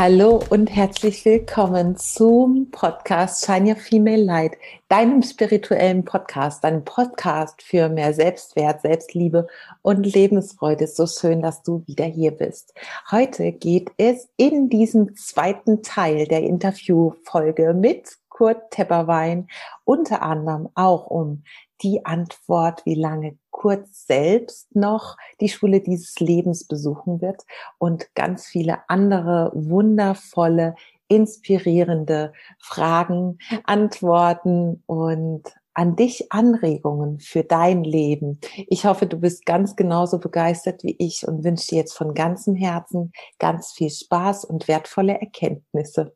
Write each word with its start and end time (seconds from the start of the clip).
Hallo 0.00 0.40
und 0.50 0.68
herzlich 0.68 1.24
willkommen 1.24 1.96
zum 1.96 2.70
Podcast 2.70 3.44
Shine 3.44 3.70
Your 3.70 3.76
Female 3.76 4.22
Light, 4.22 4.56
deinem 4.86 5.24
spirituellen 5.24 6.04
Podcast, 6.04 6.62
deinem 6.62 6.84
Podcast 6.84 7.60
für 7.62 7.88
mehr 7.88 8.14
Selbstwert, 8.14 8.82
Selbstliebe 8.82 9.48
und 9.82 10.04
Lebensfreude. 10.04 10.86
So 10.86 11.08
schön, 11.08 11.42
dass 11.42 11.64
du 11.64 11.82
wieder 11.88 12.04
hier 12.04 12.30
bist. 12.30 12.74
Heute 13.10 13.50
geht 13.50 13.90
es 13.96 14.28
in 14.36 14.68
diesem 14.68 15.16
zweiten 15.16 15.82
Teil 15.82 16.28
der 16.28 16.44
Interviewfolge 16.44 17.74
mit 17.74 18.18
Kurt 18.28 18.70
Tepperwein 18.70 19.48
unter 19.82 20.22
anderem 20.22 20.68
auch 20.76 21.08
um 21.08 21.42
die 21.82 22.06
Antwort, 22.06 22.86
wie 22.86 22.94
lange 22.94 23.36
Kurt 23.58 23.88
selbst 23.88 24.76
noch 24.76 25.16
die 25.40 25.48
Schule 25.48 25.80
dieses 25.80 26.20
Lebens 26.20 26.64
besuchen 26.64 27.20
wird 27.20 27.44
und 27.78 28.14
ganz 28.14 28.46
viele 28.46 28.88
andere 28.88 29.50
wundervolle, 29.52 30.76
inspirierende 31.08 32.32
Fragen, 32.60 33.38
Antworten 33.64 34.84
und 34.86 35.42
an 35.74 35.96
dich 35.96 36.30
Anregungen 36.30 37.18
für 37.18 37.42
dein 37.42 37.82
Leben. 37.82 38.38
Ich 38.68 38.84
hoffe, 38.84 39.06
du 39.06 39.16
bist 39.16 39.44
ganz 39.44 39.74
genauso 39.74 40.20
begeistert 40.20 40.84
wie 40.84 40.94
ich 40.98 41.26
und 41.26 41.42
wünsche 41.42 41.68
dir 41.68 41.78
jetzt 41.78 41.96
von 41.96 42.14
ganzem 42.14 42.54
Herzen 42.54 43.12
ganz 43.40 43.72
viel 43.72 43.90
Spaß 43.90 44.44
und 44.44 44.68
wertvolle 44.68 45.20
Erkenntnisse. 45.20 46.14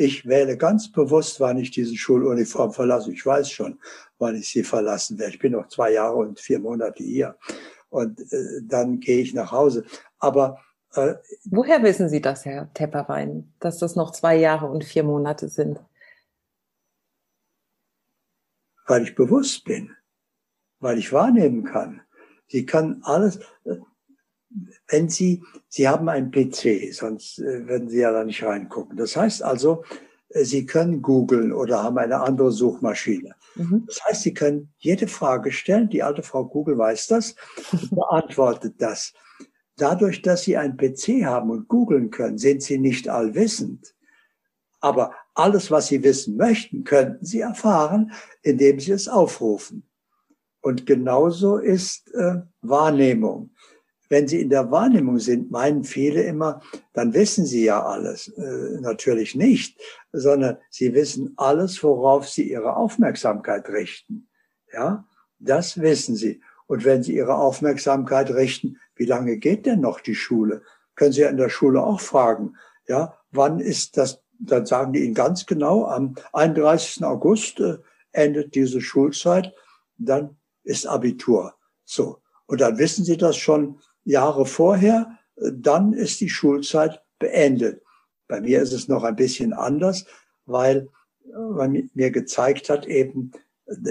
Ich 0.00 0.26
wähle 0.26 0.56
ganz 0.56 0.92
bewusst, 0.92 1.40
wann 1.40 1.58
ich 1.58 1.72
diese 1.72 1.96
Schuluniform 1.96 2.72
verlasse. 2.72 3.10
Ich 3.10 3.26
weiß 3.26 3.50
schon, 3.50 3.80
wann 4.20 4.36
ich 4.36 4.48
sie 4.48 4.62
verlassen 4.62 5.18
werde. 5.18 5.32
Ich 5.32 5.40
bin 5.40 5.50
noch 5.50 5.66
zwei 5.66 5.90
Jahre 5.90 6.14
und 6.14 6.38
vier 6.38 6.60
Monate 6.60 7.02
hier. 7.02 7.36
Und 7.90 8.20
äh, 8.32 8.60
dann 8.62 9.00
gehe 9.00 9.20
ich 9.20 9.34
nach 9.34 9.50
Hause. 9.50 9.84
Aber 10.20 10.60
äh, 10.94 11.14
woher 11.46 11.82
wissen 11.82 12.08
Sie 12.08 12.20
das, 12.20 12.44
Herr 12.44 12.72
Tepperwein, 12.74 13.52
dass 13.58 13.78
das 13.78 13.96
noch 13.96 14.12
zwei 14.12 14.36
Jahre 14.36 14.66
und 14.66 14.84
vier 14.84 15.02
Monate 15.02 15.48
sind? 15.48 15.80
Weil 18.86 19.02
ich 19.02 19.16
bewusst 19.16 19.64
bin, 19.64 19.96
weil 20.78 20.98
ich 20.98 21.12
wahrnehmen 21.12 21.64
kann. 21.64 22.02
Sie 22.46 22.64
kann 22.64 23.00
alles. 23.02 23.40
Wenn 24.88 25.08
Sie, 25.08 25.42
Sie 25.68 25.88
haben 25.88 26.08
einen 26.08 26.30
PC, 26.30 26.92
sonst 26.92 27.38
äh, 27.38 27.66
würden 27.68 27.88
Sie 27.88 27.98
ja 27.98 28.12
da 28.12 28.24
nicht 28.24 28.42
reingucken. 28.42 28.96
Das 28.96 29.16
heißt 29.16 29.42
also, 29.42 29.84
äh, 30.30 30.44
Sie 30.44 30.66
können 30.66 31.02
googeln 31.02 31.52
oder 31.52 31.82
haben 31.82 31.98
eine 31.98 32.20
andere 32.20 32.50
Suchmaschine. 32.50 33.34
Mhm. 33.56 33.84
Das 33.86 34.04
heißt, 34.04 34.22
Sie 34.22 34.34
können 34.34 34.72
jede 34.78 35.06
Frage 35.06 35.52
stellen. 35.52 35.90
Die 35.90 36.02
alte 36.02 36.22
Frau 36.22 36.44
Google 36.44 36.78
weiß 36.78 37.08
das 37.08 37.34
beantwortet 37.90 38.74
das. 38.78 39.12
Dadurch, 39.76 40.22
dass 40.22 40.42
Sie 40.42 40.56
einen 40.56 40.76
PC 40.76 41.24
haben 41.24 41.50
und 41.50 41.68
googeln 41.68 42.10
können, 42.10 42.38
sind 42.38 42.62
Sie 42.62 42.78
nicht 42.78 43.08
allwissend. 43.08 43.94
Aber 44.80 45.12
alles, 45.34 45.70
was 45.70 45.88
Sie 45.88 46.02
wissen 46.02 46.36
möchten, 46.36 46.84
könnten 46.84 47.24
Sie 47.24 47.40
erfahren, 47.40 48.12
indem 48.42 48.80
Sie 48.80 48.92
es 48.92 49.08
aufrufen. 49.08 49.88
Und 50.60 50.86
genauso 50.86 51.58
ist 51.58 52.12
äh, 52.14 52.42
Wahrnehmung 52.62 53.50
wenn 54.08 54.26
sie 54.26 54.40
in 54.40 54.50
der 54.50 54.70
Wahrnehmung 54.70 55.18
sind, 55.18 55.50
meinen 55.50 55.84
viele 55.84 56.22
immer, 56.22 56.62
dann 56.94 57.14
wissen 57.14 57.44
sie 57.44 57.64
ja 57.64 57.84
alles. 57.84 58.28
Äh, 58.28 58.80
natürlich 58.80 59.34
nicht, 59.34 59.78
sondern 60.12 60.58
sie 60.70 60.94
wissen 60.94 61.34
alles, 61.36 61.82
worauf 61.82 62.28
sie 62.28 62.50
ihre 62.50 62.76
Aufmerksamkeit 62.76 63.68
richten. 63.68 64.28
Ja, 64.72 65.06
das 65.38 65.80
wissen 65.80 66.16
sie. 66.16 66.40
Und 66.66 66.84
wenn 66.84 67.02
sie 67.02 67.14
ihre 67.14 67.36
Aufmerksamkeit 67.36 68.30
richten, 68.30 68.78
wie 68.94 69.06
lange 69.06 69.38
geht 69.38 69.66
denn 69.66 69.80
noch 69.80 70.00
die 70.00 70.14
Schule? 70.14 70.62
Können 70.94 71.12
Sie 71.12 71.20
ja 71.20 71.28
in 71.28 71.36
der 71.36 71.48
Schule 71.48 71.82
auch 71.82 72.00
fragen. 72.00 72.56
Ja, 72.86 73.16
wann 73.30 73.60
ist 73.60 73.96
das? 73.96 74.20
Dann 74.40 74.66
sagen 74.66 74.92
die 74.92 75.04
Ihnen 75.04 75.14
ganz 75.14 75.46
genau, 75.46 75.86
am 75.86 76.14
31. 76.32 77.04
August 77.04 77.58
äh, 77.60 77.78
endet 78.12 78.54
diese 78.54 78.80
Schulzeit, 78.80 79.52
dann 79.96 80.36
ist 80.62 80.86
Abitur. 80.86 81.54
So. 81.84 82.20
Und 82.46 82.60
dann 82.60 82.78
wissen 82.78 83.04
Sie 83.04 83.16
das 83.16 83.36
schon 83.36 83.80
Jahre 84.08 84.46
vorher, 84.46 85.18
dann 85.36 85.92
ist 85.92 86.20
die 86.20 86.30
Schulzeit 86.30 87.02
beendet. 87.18 87.82
Bei 88.26 88.40
mir 88.40 88.62
ist 88.62 88.72
es 88.72 88.88
noch 88.88 89.04
ein 89.04 89.16
bisschen 89.16 89.52
anders, 89.52 90.06
weil 90.46 90.88
man 91.34 91.90
mir 91.94 92.10
gezeigt 92.10 92.70
hat, 92.70 92.86
eben, 92.86 93.32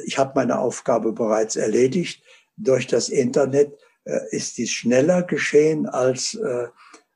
ich 0.06 0.18
habe 0.18 0.34
meine 0.36 0.60
Aufgabe 0.60 1.14
bereits 1.14 1.56
erledigt. 1.56 2.24
Durch 2.58 2.88
das 2.88 3.10
Internet 3.10 3.78
äh, 4.06 4.20
ist 4.32 4.58
dies 4.58 4.72
schneller 4.72 5.22
geschehen, 5.22 5.86
als, 5.86 6.34
äh, 6.34 6.68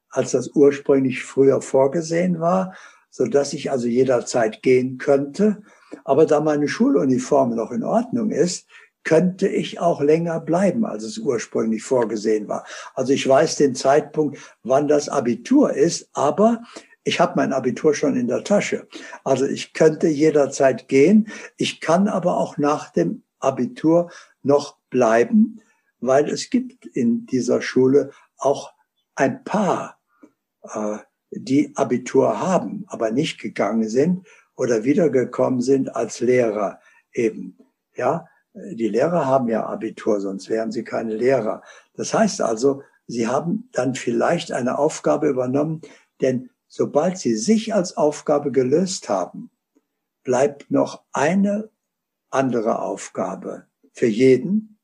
als 0.09 0.31
das 0.31 0.49
ursprünglich 0.53 1.23
früher 1.23 1.61
vorgesehen 1.61 2.39
war, 2.39 2.75
so 3.09 3.25
dass 3.25 3.53
ich 3.53 3.71
also 3.71 3.87
jederzeit 3.87 4.61
gehen 4.61 4.99
könnte. 4.99 5.63
Aber 6.03 6.25
da 6.25 6.39
meine 6.39 6.67
Schuluniform 6.67 7.55
noch 7.55 7.71
in 7.71 7.83
Ordnung 7.83 8.29
ist, 8.29 8.67
könnte 9.03 9.47
ich 9.47 9.79
auch 9.79 10.01
länger 10.01 10.39
bleiben, 10.39 10.85
als 10.85 11.03
es 11.03 11.17
ursprünglich 11.17 11.83
vorgesehen 11.83 12.47
war. 12.47 12.65
Also 12.93 13.13
ich 13.13 13.27
weiß 13.27 13.55
den 13.55 13.75
Zeitpunkt, 13.75 14.37
wann 14.63 14.87
das 14.87 15.09
Abitur 15.09 15.73
ist, 15.73 16.09
aber 16.13 16.61
ich 17.03 17.19
habe 17.19 17.33
mein 17.35 17.53
Abitur 17.53 17.95
schon 17.95 18.15
in 18.15 18.27
der 18.27 18.43
Tasche. 18.43 18.87
Also 19.23 19.45
ich 19.45 19.73
könnte 19.73 20.07
jederzeit 20.07 20.87
gehen. 20.87 21.29
Ich 21.57 21.81
kann 21.81 22.07
aber 22.07 22.37
auch 22.37 22.57
nach 22.57 22.91
dem 22.91 23.23
Abitur 23.39 24.11
noch 24.43 24.77
bleiben, 24.89 25.61
weil 25.99 26.29
es 26.29 26.49
gibt 26.49 26.85
in 26.85 27.25
dieser 27.25 27.61
Schule 27.61 28.11
auch 28.37 28.71
ein 29.15 29.43
paar, 29.43 29.99
äh, 30.63 30.97
die 31.31 31.71
Abitur 31.75 32.39
haben, 32.39 32.85
aber 32.87 33.11
nicht 33.11 33.39
gegangen 33.39 33.87
sind 33.87 34.27
oder 34.55 34.83
wiedergekommen 34.83 35.61
sind 35.61 35.95
als 35.95 36.19
Lehrer 36.19 36.79
eben. 37.13 37.57
Ja, 37.95 38.27
die 38.53 38.89
Lehrer 38.89 39.25
haben 39.25 39.47
ja 39.47 39.65
Abitur, 39.65 40.19
sonst 40.19 40.49
wären 40.49 40.71
sie 40.71 40.83
keine 40.83 41.15
Lehrer. 41.15 41.63
Das 41.93 42.13
heißt 42.13 42.41
also, 42.41 42.83
sie 43.07 43.27
haben 43.27 43.69
dann 43.71 43.95
vielleicht 43.95 44.51
eine 44.51 44.77
Aufgabe 44.77 45.29
übernommen, 45.29 45.81
denn 46.21 46.49
sobald 46.67 47.17
sie 47.17 47.35
sich 47.35 47.73
als 47.73 47.97
Aufgabe 47.97 48.51
gelöst 48.51 49.09
haben, 49.09 49.51
bleibt 50.23 50.69
noch 50.69 51.03
eine 51.11 51.69
andere 52.29 52.79
Aufgabe 52.79 53.67
für 53.93 54.07
jeden, 54.07 54.79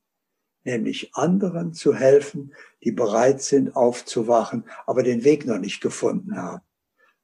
nämlich 0.64 1.14
anderen 1.14 1.72
zu 1.72 1.94
helfen, 1.94 2.54
die 2.84 2.92
bereit 2.92 3.40
sind 3.40 3.74
aufzuwachen, 3.74 4.64
aber 4.86 5.02
den 5.02 5.24
Weg 5.24 5.46
noch 5.46 5.58
nicht 5.58 5.80
gefunden 5.80 6.36
haben. 6.36 6.64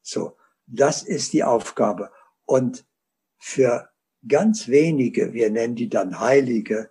So, 0.02 0.36
das 0.66 1.02
ist 1.02 1.32
die 1.32 1.44
Aufgabe. 1.44 2.10
Und 2.46 2.86
für 3.38 3.90
ganz 4.28 4.68
wenige, 4.68 5.32
wir 5.32 5.50
nennen 5.50 5.74
die 5.74 5.88
dann 5.88 6.20
Heilige, 6.20 6.90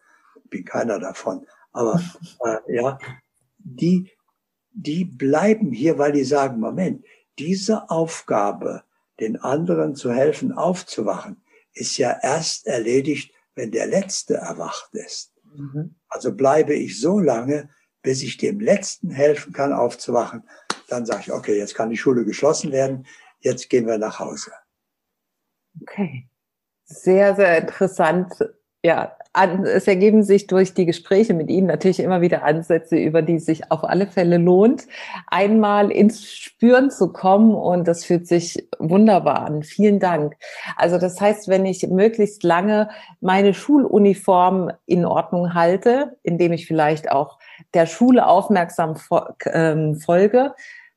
bin 0.50 0.66
keiner 0.66 1.00
davon, 1.00 1.46
aber 1.72 2.02
äh, 2.46 2.76
ja, 2.76 2.98
die, 3.58 4.12
die 4.72 5.06
bleiben 5.06 5.72
hier, 5.72 5.98
weil 5.98 6.12
die 6.12 6.24
sagen, 6.24 6.60
Moment, 6.60 7.06
diese 7.40 7.90
Aufgabe, 7.90 8.84
den 9.20 9.38
anderen 9.38 9.96
zu 9.96 10.12
helfen, 10.12 10.52
aufzuwachen, 10.52 11.44
ist 11.74 11.98
ja 11.98 12.18
erst 12.22 12.68
erledigt, 12.68 13.34
wenn 13.56 13.72
der 13.72 13.88
Letzte 13.88 14.36
erwacht 14.36 14.94
ist. 14.94 15.34
Mhm. 15.56 15.96
Also 16.08 16.34
bleibe 16.36 16.74
ich 16.74 17.00
so 17.00 17.20
lange, 17.20 17.70
bis 18.02 18.22
ich 18.22 18.38
dem 18.38 18.60
Letzten 18.60 19.10
helfen 19.10 19.54
kann, 19.54 19.74
aufzuwachen. 19.74 20.44
Dann 20.90 21.06
sage 21.06 21.22
ich, 21.22 21.32
okay, 21.32 21.58
jetzt 21.58 21.76
kann 21.76 21.90
die 21.90 21.98
Schule 21.98 22.26
geschlossen 22.26 22.72
werden, 22.72 23.08
jetzt 23.40 23.70
gehen 23.70 23.88
wir 23.88 23.98
nach 23.98 24.20
Hause. 24.20 24.52
Okay 25.82 26.28
sehr, 26.94 27.36
sehr 27.36 27.58
interessant. 27.58 28.34
Ja, 28.84 29.16
an, 29.34 29.66
es 29.66 29.88
ergeben 29.88 30.24
sich 30.24 30.46
durch 30.46 30.74
die 30.76 30.86
Gespräche 30.86 31.34
mit 31.34 31.50
Ihnen 31.50 31.68
natürlich 31.68 32.00
immer 32.00 32.22
wieder 32.22 32.44
Ansätze, 32.44 32.98
über 32.98 33.22
die 33.22 33.36
es 33.36 33.46
sich 33.46 33.72
auf 33.72 33.84
alle 33.84 34.06
Fälle 34.06 34.38
lohnt, 34.38 34.88
einmal 35.28 35.92
ins 35.92 36.32
Spüren 36.32 36.92
zu 36.92 37.12
kommen 37.12 37.56
und 37.56 37.88
das 37.88 38.06
fühlt 38.06 38.28
sich 38.28 38.68
wunderbar 38.78 39.46
an. 39.48 39.64
Vielen 39.64 40.00
Dank. 40.00 40.36
Also 40.76 41.00
das 41.00 41.20
heißt, 41.20 41.48
wenn 41.48 41.66
ich 41.66 41.88
möglichst 41.88 42.44
lange 42.44 42.90
meine 43.22 43.56
Schuluniform 43.56 44.72
in 44.86 45.06
Ordnung 45.06 45.56
halte, 45.56 46.18
indem 46.22 46.54
ich 46.54 46.68
vielleicht 46.68 47.12
auch 47.12 47.40
der 47.74 47.88
Schule 47.88 48.28
aufmerksam 48.28 48.96
ähm, 49.52 49.96
folge, 49.96 50.54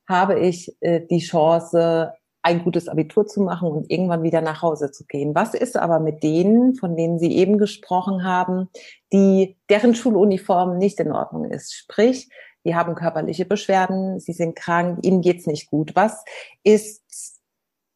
habe 0.07 0.39
ich 0.39 0.75
äh, 0.81 1.01
die 1.09 1.19
Chance, 1.19 2.13
ein 2.41 2.63
gutes 2.63 2.87
Abitur 2.87 3.27
zu 3.27 3.41
machen 3.41 3.69
und 3.69 3.91
irgendwann 3.91 4.23
wieder 4.23 4.41
nach 4.41 4.61
Hause 4.61 4.91
zu 4.91 5.05
gehen. 5.05 5.35
Was 5.35 5.53
ist 5.53 5.75
aber 5.75 5.99
mit 5.99 6.23
denen, 6.23 6.75
von 6.75 6.95
denen 6.95 7.19
Sie 7.19 7.35
eben 7.35 7.57
gesprochen 7.57 8.23
haben, 8.23 8.69
die, 9.11 9.57
deren 9.69 9.95
Schuluniform 9.95 10.77
nicht 10.77 10.99
in 10.99 11.11
Ordnung 11.11 11.45
ist? 11.45 11.75
Sprich, 11.75 12.29
die 12.67 12.75
haben 12.75 12.95
körperliche 12.95 13.45
Beschwerden, 13.45 14.19
sie 14.19 14.33
sind 14.33 14.55
krank, 14.55 14.99
ihnen 15.03 15.21
geht's 15.21 15.47
nicht 15.47 15.69
gut. 15.69 15.95
Was 15.95 16.23
ist, 16.63 17.39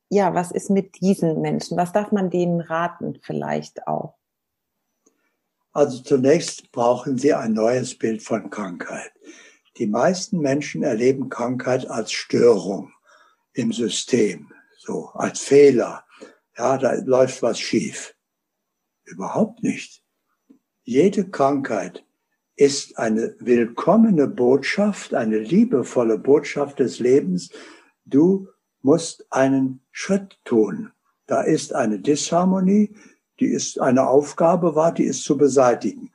ja, 0.09 0.33
was 0.33 0.51
ist 0.51 0.69
mit 0.69 1.01
diesen 1.01 1.41
Menschen? 1.41 1.77
Was 1.77 1.91
darf 1.91 2.11
man 2.11 2.29
denen 2.29 2.61
raten 2.61 3.19
vielleicht 3.21 3.87
auch? 3.87 4.15
Also 5.73 6.01
zunächst 6.03 6.71
brauchen 6.71 7.17
sie 7.17 7.33
ein 7.33 7.53
neues 7.53 7.97
Bild 7.97 8.21
von 8.21 8.49
Krankheit. 8.49 9.11
Die 9.77 9.87
meisten 9.87 10.39
Menschen 10.39 10.83
erleben 10.83 11.29
Krankheit 11.29 11.89
als 11.89 12.11
Störung 12.11 12.91
im 13.53 13.71
System, 13.71 14.51
so 14.77 15.09
als 15.13 15.39
Fehler. 15.39 16.03
Ja, 16.57 16.77
da 16.77 16.93
läuft 16.93 17.41
was 17.41 17.59
schief. 17.59 18.15
Überhaupt 19.05 19.63
nicht. 19.63 20.03
Jede 20.83 21.29
Krankheit 21.29 22.03
ist 22.55 22.97
eine 22.97 23.35
willkommene 23.39 24.27
Botschaft, 24.27 25.13
eine 25.13 25.39
liebevolle 25.39 26.17
Botschaft 26.17 26.79
des 26.79 26.99
Lebens. 26.99 27.49
Du 28.05 28.47
musst 28.81 29.25
einen 29.29 29.81
Schritt 29.91 30.39
tun. 30.43 30.91
Da 31.27 31.41
ist 31.41 31.73
eine 31.73 31.99
Disharmonie, 31.99 32.95
die 33.39 33.47
ist 33.47 33.79
eine 33.79 34.07
Aufgabe 34.07 34.75
war, 34.75 34.93
die 34.93 35.05
ist 35.05 35.23
zu 35.23 35.37
beseitigen. 35.37 36.11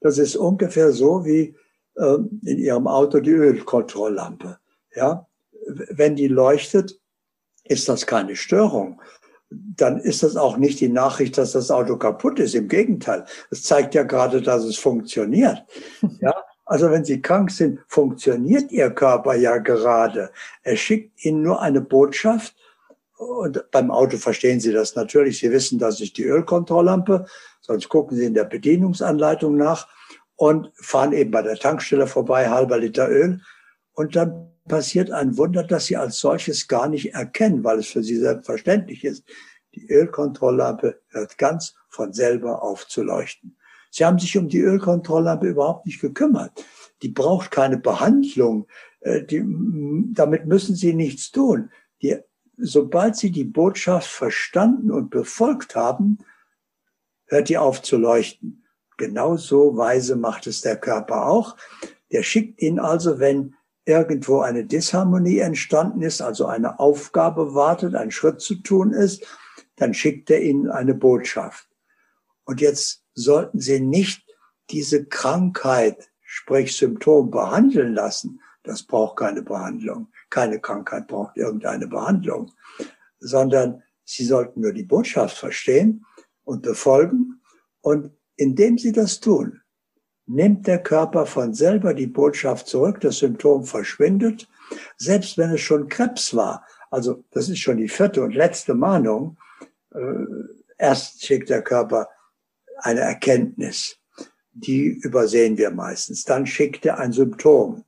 Das 0.00 0.18
ist 0.18 0.36
ungefähr 0.36 0.92
so 0.92 1.24
wie 1.24 1.56
äh, 1.96 2.18
in 2.44 2.58
Ihrem 2.58 2.86
Auto 2.86 3.20
die 3.20 3.30
Ölkontrolllampe. 3.30 4.58
Ja, 4.94 5.27
wenn 5.68 6.16
die 6.16 6.28
leuchtet, 6.28 6.98
ist 7.64 7.88
das 7.88 8.06
keine 8.06 8.36
Störung. 8.36 9.00
Dann 9.50 9.98
ist 9.98 10.22
das 10.22 10.36
auch 10.36 10.56
nicht 10.56 10.80
die 10.80 10.88
Nachricht, 10.88 11.38
dass 11.38 11.52
das 11.52 11.70
Auto 11.70 11.96
kaputt 11.96 12.38
ist. 12.38 12.54
Im 12.54 12.68
Gegenteil, 12.68 13.24
es 13.50 13.62
zeigt 13.62 13.94
ja 13.94 14.02
gerade, 14.02 14.42
dass 14.42 14.64
es 14.64 14.76
funktioniert. 14.76 15.64
Ja, 16.20 16.34
also 16.66 16.90
wenn 16.90 17.04
Sie 17.04 17.22
krank 17.22 17.50
sind, 17.50 17.80
funktioniert 17.88 18.70
Ihr 18.72 18.90
Körper 18.90 19.34
ja 19.34 19.56
gerade. 19.56 20.30
Er 20.62 20.76
schickt 20.76 21.24
Ihnen 21.24 21.42
nur 21.42 21.62
eine 21.62 21.80
Botschaft. 21.80 22.54
Und 23.16 23.64
beim 23.70 23.90
Auto 23.90 24.18
verstehen 24.18 24.60
Sie 24.60 24.72
das 24.72 24.94
natürlich. 24.94 25.38
Sie 25.38 25.50
wissen, 25.50 25.78
das 25.78 26.00
ist 26.00 26.18
die 26.18 26.24
Ölkontrolllampe. 26.24 27.26
Sonst 27.60 27.88
gucken 27.88 28.16
Sie 28.16 28.26
in 28.26 28.34
der 28.34 28.44
Bedienungsanleitung 28.44 29.56
nach 29.56 29.88
und 30.36 30.70
fahren 30.74 31.12
eben 31.12 31.30
bei 31.30 31.42
der 31.42 31.56
Tankstelle 31.56 32.06
vorbei, 32.06 32.48
halber 32.48 32.78
Liter 32.78 33.08
Öl. 33.08 33.40
Und 33.98 34.14
dann 34.14 34.52
passiert 34.68 35.10
ein 35.10 35.36
Wunder, 35.38 35.64
das 35.64 35.86
Sie 35.86 35.96
als 35.96 36.20
solches 36.20 36.68
gar 36.68 36.88
nicht 36.88 37.14
erkennen, 37.14 37.64
weil 37.64 37.80
es 37.80 37.88
für 37.88 38.04
Sie 38.04 38.14
selbstverständlich 38.14 39.02
ist. 39.02 39.24
Die 39.74 39.90
Ölkontrolllampe 39.90 41.00
hört 41.08 41.36
ganz 41.36 41.74
von 41.88 42.12
selber 42.12 42.62
auf 42.62 42.86
zu 42.86 43.02
leuchten. 43.02 43.58
Sie 43.90 44.04
haben 44.04 44.20
sich 44.20 44.38
um 44.38 44.48
die 44.48 44.60
Ölkontrolllampe 44.60 45.48
überhaupt 45.48 45.84
nicht 45.84 46.00
gekümmert. 46.00 46.64
Die 47.02 47.08
braucht 47.08 47.50
keine 47.50 47.76
Behandlung. 47.76 48.68
Äh, 49.00 49.24
die, 49.24 49.42
damit 50.14 50.46
müssen 50.46 50.76
Sie 50.76 50.94
nichts 50.94 51.32
tun. 51.32 51.72
Die, 52.00 52.18
sobald 52.56 53.16
Sie 53.16 53.32
die 53.32 53.42
Botschaft 53.42 54.08
verstanden 54.08 54.92
und 54.92 55.10
befolgt 55.10 55.74
haben, 55.74 56.18
hört 57.26 57.48
die 57.48 57.58
auf 57.58 57.82
zu 57.82 57.96
leuchten. 57.96 58.64
Genauso 58.96 59.76
weise 59.76 60.14
macht 60.14 60.46
es 60.46 60.60
der 60.60 60.76
Körper 60.76 61.26
auch. 61.26 61.56
Der 62.12 62.22
schickt 62.22 62.62
ihn 62.62 62.78
also, 62.78 63.18
wenn 63.18 63.56
irgendwo 63.88 64.40
eine 64.40 64.66
Disharmonie 64.66 65.38
entstanden 65.38 66.02
ist, 66.02 66.20
also 66.20 66.46
eine 66.46 66.78
Aufgabe 66.78 67.54
wartet, 67.54 67.94
ein 67.94 68.10
Schritt 68.10 68.42
zu 68.42 68.56
tun 68.56 68.92
ist, 68.92 69.26
dann 69.76 69.94
schickt 69.94 70.28
er 70.30 70.42
ihnen 70.42 70.70
eine 70.70 70.94
Botschaft. 70.94 71.66
Und 72.44 72.60
jetzt 72.60 73.02
sollten 73.14 73.60
Sie 73.60 73.80
nicht 73.80 74.26
diese 74.70 75.06
Krankheit, 75.06 76.10
sprich 76.20 76.76
Symptom, 76.76 77.30
behandeln 77.30 77.94
lassen. 77.94 78.40
Das 78.62 78.82
braucht 78.82 79.16
keine 79.16 79.42
Behandlung. 79.42 80.08
Keine 80.28 80.60
Krankheit 80.60 81.06
braucht 81.08 81.38
irgendeine 81.38 81.86
Behandlung, 81.86 82.52
sondern 83.20 83.82
Sie 84.04 84.24
sollten 84.24 84.60
nur 84.60 84.72
die 84.72 84.84
Botschaft 84.84 85.38
verstehen 85.38 86.04
und 86.44 86.62
befolgen. 86.62 87.40
Und 87.80 88.12
indem 88.36 88.76
Sie 88.76 88.92
das 88.92 89.20
tun, 89.20 89.62
nimmt 90.28 90.66
der 90.66 90.82
Körper 90.82 91.26
von 91.26 91.54
selber 91.54 91.94
die 91.94 92.06
Botschaft 92.06 92.68
zurück, 92.68 93.00
das 93.00 93.18
Symptom 93.18 93.64
verschwindet, 93.64 94.48
selbst 94.96 95.38
wenn 95.38 95.50
es 95.50 95.60
schon 95.60 95.88
Krebs 95.88 96.34
war. 96.34 96.64
Also 96.90 97.24
das 97.30 97.48
ist 97.48 97.58
schon 97.58 97.78
die 97.78 97.88
vierte 97.88 98.22
und 98.22 98.34
letzte 98.34 98.74
Mahnung. 98.74 99.38
Äh, 99.94 99.98
erst 100.76 101.24
schickt 101.24 101.48
der 101.48 101.62
Körper 101.62 102.08
eine 102.78 103.00
Erkenntnis, 103.00 103.96
die 104.52 104.86
übersehen 104.86 105.56
wir 105.58 105.70
meistens. 105.70 106.24
Dann 106.24 106.46
schickt 106.46 106.84
er 106.86 106.98
ein 106.98 107.12
Symptom. 107.12 107.84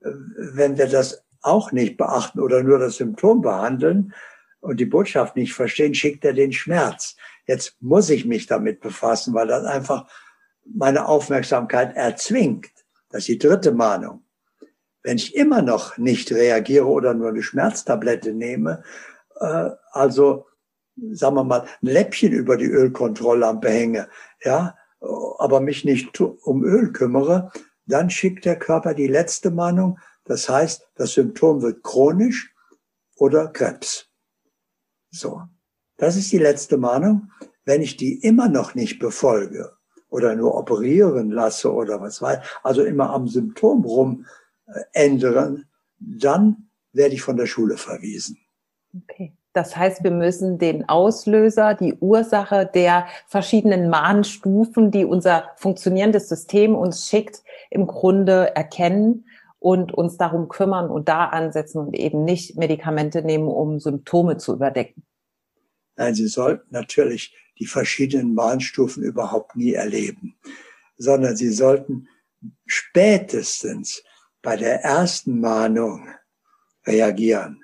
Äh, 0.00 0.10
wenn 0.36 0.78
wir 0.78 0.86
das 0.86 1.24
auch 1.42 1.72
nicht 1.72 1.96
beachten 1.96 2.40
oder 2.40 2.62
nur 2.62 2.78
das 2.78 2.96
Symptom 2.96 3.40
behandeln 3.40 4.14
und 4.60 4.78
die 4.80 4.86
Botschaft 4.86 5.36
nicht 5.36 5.54
verstehen, 5.54 5.94
schickt 5.94 6.24
er 6.24 6.32
den 6.32 6.52
Schmerz. 6.52 7.16
Jetzt 7.46 7.76
muss 7.80 8.10
ich 8.10 8.24
mich 8.24 8.46
damit 8.46 8.80
befassen, 8.80 9.34
weil 9.34 9.46
das 9.46 9.64
einfach 9.64 10.08
meine 10.74 11.06
Aufmerksamkeit 11.06 11.96
erzwingt. 11.96 12.68
Das 13.10 13.20
ist 13.20 13.28
die 13.28 13.38
dritte 13.38 13.72
Mahnung. 13.72 14.24
Wenn 15.02 15.16
ich 15.16 15.36
immer 15.36 15.62
noch 15.62 15.98
nicht 15.98 16.32
reagiere 16.32 16.86
oder 16.86 17.14
nur 17.14 17.28
eine 17.28 17.42
Schmerztablette 17.42 18.32
nehme, 18.32 18.82
äh, 19.40 19.70
also 19.92 20.46
sagen 21.12 21.36
wir 21.36 21.44
mal, 21.44 21.60
ein 21.60 21.86
Läppchen 21.86 22.32
über 22.32 22.56
die 22.56 22.66
Ölkontrolllampe 22.66 23.68
hänge, 23.68 24.08
ja, 24.42 24.76
aber 25.00 25.60
mich 25.60 25.84
nicht 25.84 26.20
um 26.20 26.64
Öl 26.64 26.92
kümmere, 26.92 27.52
dann 27.84 28.10
schickt 28.10 28.44
der 28.44 28.58
Körper 28.58 28.94
die 28.94 29.06
letzte 29.06 29.50
Mahnung. 29.50 29.98
Das 30.24 30.48
heißt, 30.48 30.88
das 30.96 31.12
Symptom 31.12 31.62
wird 31.62 31.82
chronisch 31.82 32.54
oder 33.16 33.48
Krebs. 33.48 34.08
So. 35.10 35.42
Das 35.98 36.16
ist 36.16 36.32
die 36.32 36.38
letzte 36.38 36.76
Mahnung. 36.76 37.30
Wenn 37.64 37.82
ich 37.82 37.96
die 37.96 38.18
immer 38.22 38.48
noch 38.48 38.74
nicht 38.74 38.98
befolge 38.98 39.75
oder 40.08 40.34
nur 40.34 40.54
operieren 40.56 41.30
lasse 41.30 41.72
oder 41.72 42.00
was 42.00 42.22
weiß, 42.22 42.38
also 42.62 42.84
immer 42.84 43.10
am 43.10 43.28
Symptom 43.28 43.84
rum 43.84 44.26
äh, 44.66 44.80
ändern, 44.92 45.64
dann 45.98 46.68
werde 46.92 47.14
ich 47.14 47.22
von 47.22 47.36
der 47.36 47.46
Schule 47.46 47.76
verwiesen. 47.76 48.38
Okay. 48.94 49.34
Das 49.56 49.74
heißt, 49.74 50.04
wir 50.04 50.10
müssen 50.10 50.58
den 50.58 50.86
Auslöser, 50.86 51.72
die 51.72 51.94
Ursache 51.94 52.66
der 52.66 53.06
verschiedenen 53.26 53.88
Mahnstufen, 53.88 54.90
die 54.90 55.06
unser 55.06 55.44
funktionierendes 55.56 56.28
System 56.28 56.74
uns 56.74 57.08
schickt, 57.08 57.42
im 57.70 57.86
Grunde 57.86 58.54
erkennen 58.54 59.24
und 59.58 59.94
uns 59.94 60.18
darum 60.18 60.48
kümmern 60.48 60.90
und 60.90 61.08
da 61.08 61.24
ansetzen 61.24 61.78
und 61.78 61.96
eben 61.96 62.22
nicht 62.22 62.58
Medikamente 62.58 63.22
nehmen, 63.22 63.48
um 63.48 63.80
Symptome 63.80 64.36
zu 64.36 64.52
überdecken. 64.52 65.04
Nein, 65.96 66.14
Sie 66.14 66.28
sollten 66.28 66.68
natürlich 66.70 67.34
die 67.58 67.66
verschiedenen 67.66 68.34
Mahnstufen 68.34 69.02
überhaupt 69.02 69.56
nie 69.56 69.72
erleben, 69.72 70.36
sondern 70.98 71.36
sie 71.36 71.50
sollten 71.50 72.08
spätestens 72.66 74.02
bei 74.42 74.56
der 74.56 74.82
ersten 74.82 75.40
Mahnung 75.40 76.08
reagieren. 76.86 77.62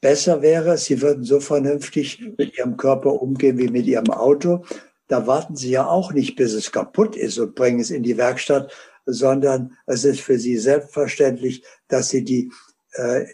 Besser 0.00 0.42
wäre, 0.42 0.78
sie 0.78 1.02
würden 1.02 1.24
so 1.24 1.40
vernünftig 1.40 2.22
mit 2.38 2.56
ihrem 2.56 2.76
Körper 2.76 3.20
umgehen 3.20 3.58
wie 3.58 3.68
mit 3.68 3.86
ihrem 3.86 4.10
Auto. 4.10 4.64
Da 5.08 5.26
warten 5.26 5.56
sie 5.56 5.70
ja 5.70 5.86
auch 5.86 6.12
nicht, 6.12 6.36
bis 6.36 6.52
es 6.52 6.70
kaputt 6.70 7.16
ist 7.16 7.38
und 7.38 7.54
bringen 7.54 7.80
es 7.80 7.90
in 7.90 8.02
die 8.02 8.16
Werkstatt, 8.16 8.72
sondern 9.06 9.76
es 9.86 10.04
ist 10.04 10.20
für 10.20 10.38
sie 10.38 10.56
selbstverständlich, 10.56 11.64
dass 11.88 12.10
sie 12.10 12.24
die 12.24 12.52
äh, 12.92 13.26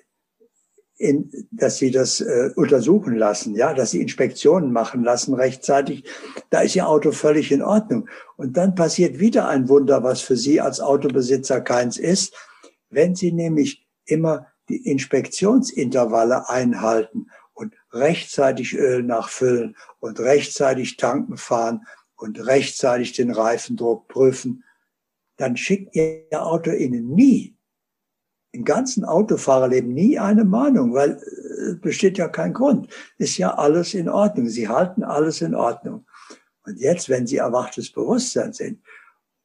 in, 0.97 1.49
dass 1.51 1.79
sie 1.79 1.91
das 1.91 2.21
äh, 2.21 2.51
untersuchen 2.55 3.17
lassen, 3.17 3.55
ja, 3.57 3.75
dass 3.75 3.91
sie 3.91 4.01
Inspektionen 4.01 4.73
machen 4.73 5.03
lassen 5.03 5.35
rechtzeitig, 5.35 6.05
da 6.51 6.61
ist 6.61 6.77
ihr 6.77 6.89
Auto 6.89 7.11
völlig 7.11 7.51
in 7.51 7.63
Ordnung. 7.63 8.09
Und 8.37 8.57
dann 8.57 8.75
passiert 8.75 9.19
wieder 9.19 9.49
ein 9.49 9.69
Wunder, 9.69 10.03
was 10.05 10.21
für 10.21 10.37
Sie 10.37 10.61
als 10.61 10.81
Autobesitzer 10.81 11.61
keins 11.61 11.99
ist, 11.99 12.35
wenn 12.91 13.17
Sie 13.17 13.33
nämlich 13.33 13.87
immer 14.05 14.47
die 14.69 14.89
Inspektionsintervalle 14.89 16.49
einhalten 16.49 17.27
und 17.55 17.75
rechtzeitig 17.93 18.75
Öl 18.75 19.03
nachfüllen 19.03 19.77
und 19.99 20.21
rechtzeitig 20.21 20.97
tanken 20.97 21.37
fahren 21.37 21.87
und 22.17 22.47
rechtzeitig 22.47 23.13
den 23.13 23.31
Reifendruck 23.31 24.07
prüfen, 24.09 24.65
dann 25.37 25.57
schickt 25.57 25.97
Ihr 25.97 26.25
Auto 26.31 26.71
Ihnen 26.71 27.09
nie 27.11 27.57
im 28.55 28.65
ganzen 28.65 29.05
Autofahrerleben 29.05 29.93
nie 29.93 30.19
eine 30.19 30.45
Mahnung, 30.45 30.95
weil 30.95 31.13
äh, 31.13 31.75
besteht 31.75 32.19
ja 32.19 32.29
kein 32.29 32.53
Grund. 32.53 32.89
Ist 33.19 33.37
ja 33.37 33.55
alles 33.55 33.95
in 33.95 34.09
Ordnung. 34.09 34.49
Sie 34.49 34.69
halten 34.69 35.03
alles 35.03 35.41
in 35.41 35.55
Ordnung. 35.55 36.07
Und 36.65 36.79
jetzt, 36.79 37.09
wenn 37.09 37.27
Sie 37.27 37.39
erwachtes 37.39 37.91
Bewusstsein 37.91 38.53
sind, 38.53 38.81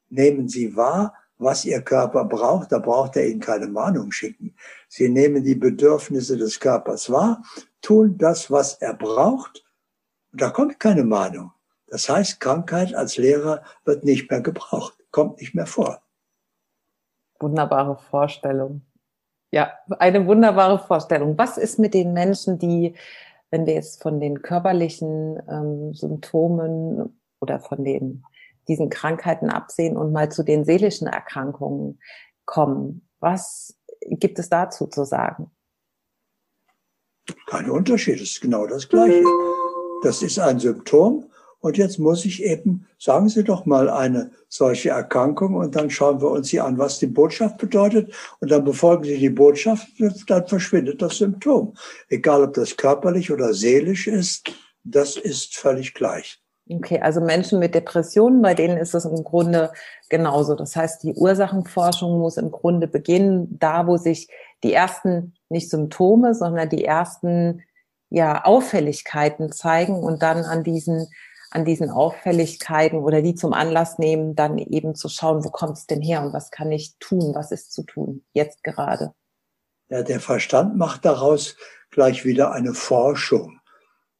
nehmen 0.09 0.47
Sie 0.47 0.75
wahr, 0.75 1.15
was 1.37 1.65
Ihr 1.65 1.81
Körper 1.81 2.23
braucht. 2.25 2.71
Da 2.71 2.79
braucht 2.79 3.15
er 3.15 3.27
Ihnen 3.27 3.39
keine 3.39 3.67
Mahnung 3.67 4.11
schicken. 4.11 4.55
Sie 4.87 5.09
nehmen 5.09 5.43
die 5.43 5.55
Bedürfnisse 5.55 6.37
des 6.37 6.59
Körpers 6.59 7.09
wahr, 7.09 7.43
tun 7.81 8.17
das, 8.17 8.51
was 8.51 8.75
er 8.75 8.93
braucht. 8.93 9.65
Und 10.31 10.41
da 10.41 10.51
kommt 10.51 10.79
keine 10.79 11.03
Mahnung. 11.03 11.51
Das 11.87 12.07
heißt, 12.07 12.39
Krankheit 12.39 12.93
als 12.93 13.17
Lehrer 13.17 13.63
wird 13.83 14.03
nicht 14.03 14.29
mehr 14.29 14.41
gebraucht, 14.41 14.93
kommt 15.09 15.39
nicht 15.39 15.55
mehr 15.55 15.65
vor. 15.65 16.03
Wunderbare 17.39 17.97
Vorstellung. 17.97 18.81
Ja, 19.51 19.73
eine 19.97 20.27
wunderbare 20.27 20.79
Vorstellung. 20.79 21.37
Was 21.37 21.57
ist 21.57 21.79
mit 21.79 21.93
den 21.93 22.13
Menschen, 22.13 22.59
die, 22.59 22.95
wenn 23.49 23.65
wir 23.65 23.73
jetzt 23.73 24.01
von 24.01 24.19
den 24.19 24.41
körperlichen 24.41 25.41
ähm, 25.49 25.93
Symptomen 25.93 27.19
oder 27.39 27.59
von 27.59 27.83
den, 27.83 28.23
diesen 28.67 28.89
Krankheiten 28.89 29.49
absehen 29.49 29.97
und 29.97 30.11
mal 30.11 30.31
zu 30.31 30.43
den 30.43 30.65
seelischen 30.65 31.07
Erkrankungen 31.07 31.99
kommen? 32.45 33.07
Was 33.19 33.75
gibt 34.01 34.37
es 34.37 34.49
dazu 34.49 34.85
zu 34.85 35.03
sagen? 35.03 35.49
Kein 37.47 37.69
Unterschied, 37.69 38.15
es 38.15 38.31
ist 38.31 38.41
genau 38.41 38.67
das 38.67 38.87
Gleiche. 38.87 39.23
Das 40.03 40.21
ist 40.21 40.39
ein 40.39 40.59
Symptom 40.59 41.28
und 41.61 41.77
jetzt 41.77 41.99
muss 41.99 42.25
ich 42.25 42.43
eben, 42.43 42.87
sagen 42.97 43.27
Sie 43.29 43.43
doch 43.43 43.65
mal 43.65 43.89
eine 43.89 44.31
solche 44.47 44.89
Erkrankung 44.89 45.55
und 45.55 45.75
dann 45.75 45.89
schauen 45.89 46.21
wir 46.21 46.31
uns 46.31 46.47
sie 46.47 46.61
an, 46.61 46.77
was 46.77 46.99
die 46.99 47.07
Botschaft 47.07 47.57
bedeutet 47.57 48.13
und 48.39 48.49
dann 48.49 48.63
befolgen 48.63 49.03
Sie 49.03 49.17
die 49.17 49.29
Botschaft, 49.29 49.87
dann 50.27 50.47
verschwindet 50.47 51.01
das 51.01 51.17
Symptom. 51.17 51.73
Egal 52.07 52.43
ob 52.43 52.53
das 52.53 52.77
körperlich 52.77 53.31
oder 53.31 53.53
seelisch 53.53 54.07
ist, 54.07 54.51
das 54.83 55.17
ist 55.17 55.57
völlig 55.57 55.93
gleich. 55.93 56.39
Okay, 56.71 56.99
also 57.01 57.19
Menschen 57.19 57.57
mit 57.57 57.73
Depressionen, 57.73 58.43
bei 58.43 58.53
denen 58.53 58.77
ist 58.77 58.93
es 58.93 59.03
im 59.03 59.23
Grunde 59.23 59.71
genauso. 60.07 60.53
Das 60.53 60.75
heißt, 60.75 61.01
die 61.01 61.13
Ursachenforschung 61.13 62.19
muss 62.19 62.37
im 62.37 62.51
Grunde 62.51 62.87
beginnen, 62.87 63.57
da 63.59 63.87
wo 63.87 63.97
sich 63.97 64.27
die 64.63 64.73
ersten 64.73 65.33
nicht 65.49 65.69
Symptome, 65.69 66.35
sondern 66.35 66.69
die 66.69 66.85
ersten 66.85 67.63
ja 68.09 68.43
Auffälligkeiten 68.43 69.51
zeigen 69.51 69.95
und 69.95 70.21
dann 70.21 70.43
an 70.43 70.63
diesen 70.63 71.07
an 71.51 71.65
diesen 71.65 71.89
Auffälligkeiten 71.89 72.99
oder 72.99 73.21
die 73.21 73.35
zum 73.35 73.53
Anlass 73.53 73.97
nehmen, 73.97 74.35
dann 74.35 74.57
eben 74.57 74.95
zu 74.95 75.09
schauen, 75.09 75.43
wo 75.43 75.49
kommt 75.49 75.77
es 75.77 75.87
denn 75.87 76.01
her 76.01 76.23
und 76.23 76.33
was 76.33 76.51
kann 76.51 76.71
ich 76.71 76.95
tun, 76.99 77.33
was 77.33 77.51
ist 77.51 77.71
zu 77.71 77.83
tun, 77.83 78.23
jetzt 78.33 78.63
gerade. 78.63 79.13
Ja, 79.89 80.03
der 80.03 80.19
Verstand 80.19 80.77
macht 80.77 81.05
daraus 81.05 81.55
gleich 81.89 82.23
wieder 82.23 82.51
eine 82.51 82.73
Forschung. 82.73 83.59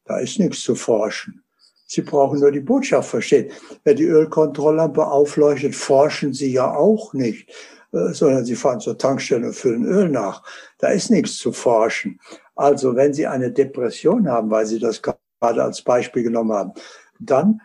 Da 0.04 0.18
ist 0.18 0.40
nichts 0.40 0.62
zu 0.62 0.74
forschen. 0.74 1.44
Sie 1.86 2.02
brauchen 2.02 2.40
nur 2.40 2.52
die 2.52 2.60
Botschaft 2.60 3.10
verstehen. 3.10 3.50
Wer 3.84 3.94
die 3.94 4.04
Ölkontrolllampe 4.04 5.06
aufleuchtet, 5.06 5.74
forschen 5.74 6.32
Sie 6.32 6.52
ja 6.52 6.74
auch 6.74 7.14
nicht, 7.14 7.48
äh, 7.92 8.12
sondern 8.12 8.44
Sie 8.44 8.56
fahren 8.56 8.80
zur 8.80 8.98
Tankstelle 8.98 9.46
und 9.46 9.54
füllen 9.54 9.84
Öl 9.84 10.08
nach. 10.08 10.42
Da 10.78 10.88
ist 10.88 11.10
nichts 11.10 11.36
zu 11.36 11.52
forschen. 11.52 12.20
Also 12.54 12.94
wenn 12.96 13.14
Sie 13.14 13.26
eine 13.26 13.52
Depression 13.52 14.28
haben, 14.28 14.50
weil 14.50 14.66
Sie 14.66 14.78
das 14.78 15.02
gerade 15.02 15.18
als 15.40 15.82
Beispiel 15.82 16.22
genommen 16.22 16.52
haben, 16.52 16.72
dann 17.20 17.60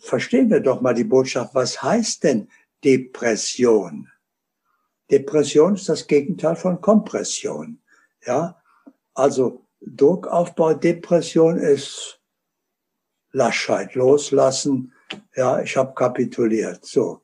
verstehen 0.00 0.50
wir 0.50 0.60
doch 0.60 0.80
mal 0.80 0.94
die 0.94 1.04
Botschaft, 1.04 1.54
was 1.54 1.82
heißt 1.82 2.24
denn 2.24 2.48
Depression? 2.84 4.08
Depression 5.10 5.74
ist 5.74 5.88
das 5.88 6.06
Gegenteil 6.06 6.56
von 6.56 6.80
Kompression. 6.80 7.80
Ja, 8.24 8.60
also 9.14 9.66
Druckaufbau, 9.80 10.74
Depression 10.74 11.56
ist 11.56 12.20
Laschheit, 13.32 13.94
loslassen. 13.94 14.92
Ja, 15.34 15.60
ich 15.60 15.76
habe 15.76 15.94
kapituliert. 15.94 16.84
So, 16.84 17.22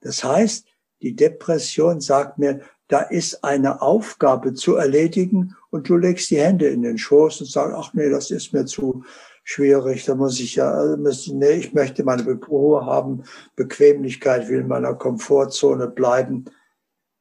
das 0.00 0.22
heißt, 0.24 0.66
die 1.00 1.16
Depression 1.16 2.00
sagt 2.00 2.38
mir, 2.38 2.60
da 2.88 3.00
ist 3.00 3.42
eine 3.42 3.80
Aufgabe 3.80 4.52
zu 4.52 4.76
erledigen 4.76 5.56
und 5.70 5.88
du 5.88 5.96
legst 5.96 6.30
die 6.30 6.40
Hände 6.40 6.68
in 6.68 6.82
den 6.82 6.98
Schoß 6.98 7.40
und 7.40 7.46
sagst, 7.46 7.74
ach 7.76 7.94
nee, 7.94 8.10
das 8.10 8.30
ist 8.30 8.52
mir 8.52 8.66
zu 8.66 9.04
schwierig. 9.42 10.04
Da 10.04 10.14
muss 10.14 10.40
ich 10.40 10.56
ja, 10.56 10.96
muss, 10.96 11.26
nee, 11.28 11.52
ich 11.52 11.72
möchte 11.72 12.04
meine 12.04 12.24
Ruhe 12.32 12.84
haben, 12.86 13.24
Bequemlichkeit, 13.56 14.48
will 14.48 14.60
in 14.60 14.68
meiner 14.68 14.94
Komfortzone 14.94 15.88
bleiben. 15.88 16.44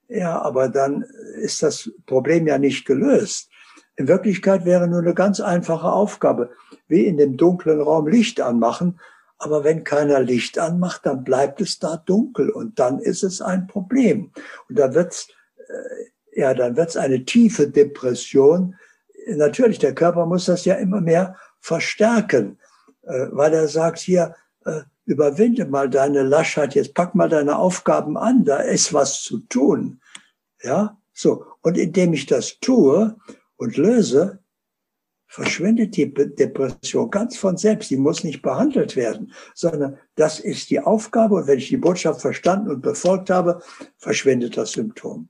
Ja, 0.08 0.42
aber 0.42 0.70
dann 0.70 1.06
ist 1.42 1.64
das 1.64 1.90
Problem 2.06 2.48
ja 2.48 2.58
nicht 2.58 2.86
gelöst. 2.86 3.50
In 3.96 4.08
Wirklichkeit 4.08 4.66
wäre 4.66 4.88
nur 4.88 5.00
eine 5.00 5.14
ganz 5.14 5.40
einfache 5.40 5.92
Aufgabe, 5.92 6.52
wie 6.88 7.06
in 7.06 7.18
dem 7.18 7.38
dunklen 7.38 7.82
Raum 7.82 8.08
Licht 8.08 8.42
anmachen. 8.42 9.00
Aber 9.38 9.64
wenn 9.64 9.84
keiner 9.84 10.20
Licht 10.20 10.60
anmacht, 10.60 11.06
dann 11.06 11.24
bleibt 11.24 11.62
es 11.62 11.80
da 11.80 11.98
dunkel 11.98 12.50
und 12.50 12.78
dann 12.80 13.00
ist 13.00 13.24
es 13.24 13.42
ein 13.42 13.68
Problem. 13.68 14.32
Und 14.70 14.78
da 14.80 14.94
wird's, 14.94 15.30
äh, 15.58 16.40
ja, 16.40 16.54
dann 16.54 16.78
wird's 16.78 16.98
eine 16.98 17.26
tiefe 17.26 17.70
Depression. 17.70 18.76
Natürlich, 19.28 19.80
der 19.80 19.96
Körper 19.96 20.26
muss 20.26 20.46
das 20.46 20.66
ja 20.66 20.76
immer 20.76 21.02
mehr 21.02 21.36
verstärken, 21.62 22.60
äh, 23.04 23.28
weil 23.32 23.54
er 23.54 23.68
sagt 23.68 24.00
hier, 24.00 24.36
äh, 24.66 24.82
überwinde 25.06 25.66
mal 25.66 25.90
deine 25.90 26.24
Laschheit, 26.24 26.76
jetzt 26.76 26.94
pack 26.94 27.16
mal 27.16 27.30
deine 27.30 27.58
Aufgaben 27.58 28.18
an, 28.18 28.44
da 28.44 28.58
ist 28.58 28.94
was 28.94 29.22
zu 29.22 29.40
tun. 29.40 30.02
Ja, 30.62 30.98
so. 31.14 31.46
Und 31.62 31.78
indem 31.78 32.14
ich 32.14 32.26
das 32.26 32.60
tue 32.60 33.16
und 33.56 33.78
löse, 33.78 34.40
verschwindet 35.28 35.96
die 35.96 36.14
Depression 36.14 37.10
ganz 37.10 37.38
von 37.38 37.56
selbst. 37.56 37.90
Die 37.90 37.98
muss 37.98 38.24
nicht 38.24 38.42
behandelt 38.42 38.98
werden, 38.98 39.32
sondern 39.56 39.98
das 40.16 40.40
ist 40.42 40.70
die 40.70 40.82
Aufgabe. 40.82 41.36
Und 41.36 41.48
wenn 41.48 41.58
ich 41.58 41.70
die 41.70 41.78
Botschaft 41.78 42.22
verstanden 42.22 42.70
und 42.70 42.82
befolgt 42.82 43.30
habe, 43.30 43.62
verschwindet 43.98 44.58
das 44.58 44.74
Symptom. 44.74 45.30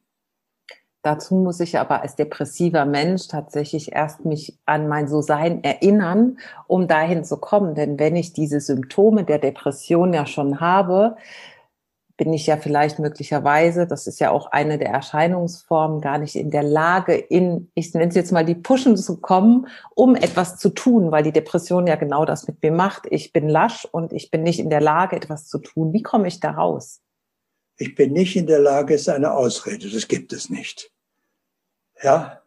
Dazu 1.03 1.33
muss 1.35 1.59
ich 1.59 1.79
aber 1.79 2.03
als 2.03 2.15
depressiver 2.15 2.85
Mensch 2.85 3.27
tatsächlich 3.27 3.91
erst 3.91 4.23
mich 4.23 4.59
an 4.65 4.87
mein 4.87 5.07
So-Sein 5.07 5.63
erinnern, 5.63 6.37
um 6.67 6.87
dahin 6.87 7.23
zu 7.23 7.37
kommen. 7.37 7.73
Denn 7.73 7.97
wenn 7.97 8.15
ich 8.15 8.33
diese 8.33 8.59
Symptome 8.59 9.23
der 9.23 9.39
Depression 9.39 10.13
ja 10.13 10.27
schon 10.27 10.59
habe, 10.59 11.15
bin 12.17 12.33
ich 12.33 12.45
ja 12.45 12.55
vielleicht 12.55 12.99
möglicherweise, 12.99 13.87
das 13.87 14.05
ist 14.05 14.19
ja 14.19 14.29
auch 14.29 14.51
eine 14.51 14.77
der 14.77 14.89
Erscheinungsformen, 14.89 16.01
gar 16.01 16.19
nicht 16.19 16.35
in 16.35 16.51
der 16.51 16.61
Lage, 16.61 17.15
in, 17.15 17.71
ich 17.73 17.95
nenne 17.95 18.09
es 18.09 18.15
jetzt 18.15 18.31
mal 18.31 18.45
die 18.45 18.53
Pushen 18.53 18.95
zu 18.95 19.19
kommen, 19.21 19.65
um 19.95 20.15
etwas 20.15 20.57
zu 20.57 20.69
tun, 20.69 21.11
weil 21.11 21.23
die 21.23 21.31
Depression 21.31 21.87
ja 21.87 21.95
genau 21.95 22.25
das 22.25 22.45
mit 22.45 22.61
mir 22.61 22.71
macht. 22.71 23.07
Ich 23.09 23.33
bin 23.33 23.49
lasch 23.49 23.87
und 23.91 24.13
ich 24.13 24.29
bin 24.29 24.43
nicht 24.43 24.59
in 24.59 24.69
der 24.69 24.81
Lage, 24.81 25.15
etwas 25.15 25.47
zu 25.47 25.57
tun. 25.57 25.93
Wie 25.93 26.03
komme 26.03 26.27
ich 26.27 26.39
da 26.39 26.51
raus? 26.51 27.01
Ich 27.81 27.95
bin 27.95 28.13
nicht 28.13 28.35
in 28.35 28.45
der 28.45 28.59
Lage, 28.59 28.93
ist 28.93 29.09
eine 29.09 29.33
Ausrede. 29.33 29.89
Das 29.89 30.07
gibt 30.07 30.33
es 30.33 30.51
nicht. 30.51 30.91
Ja, 32.03 32.43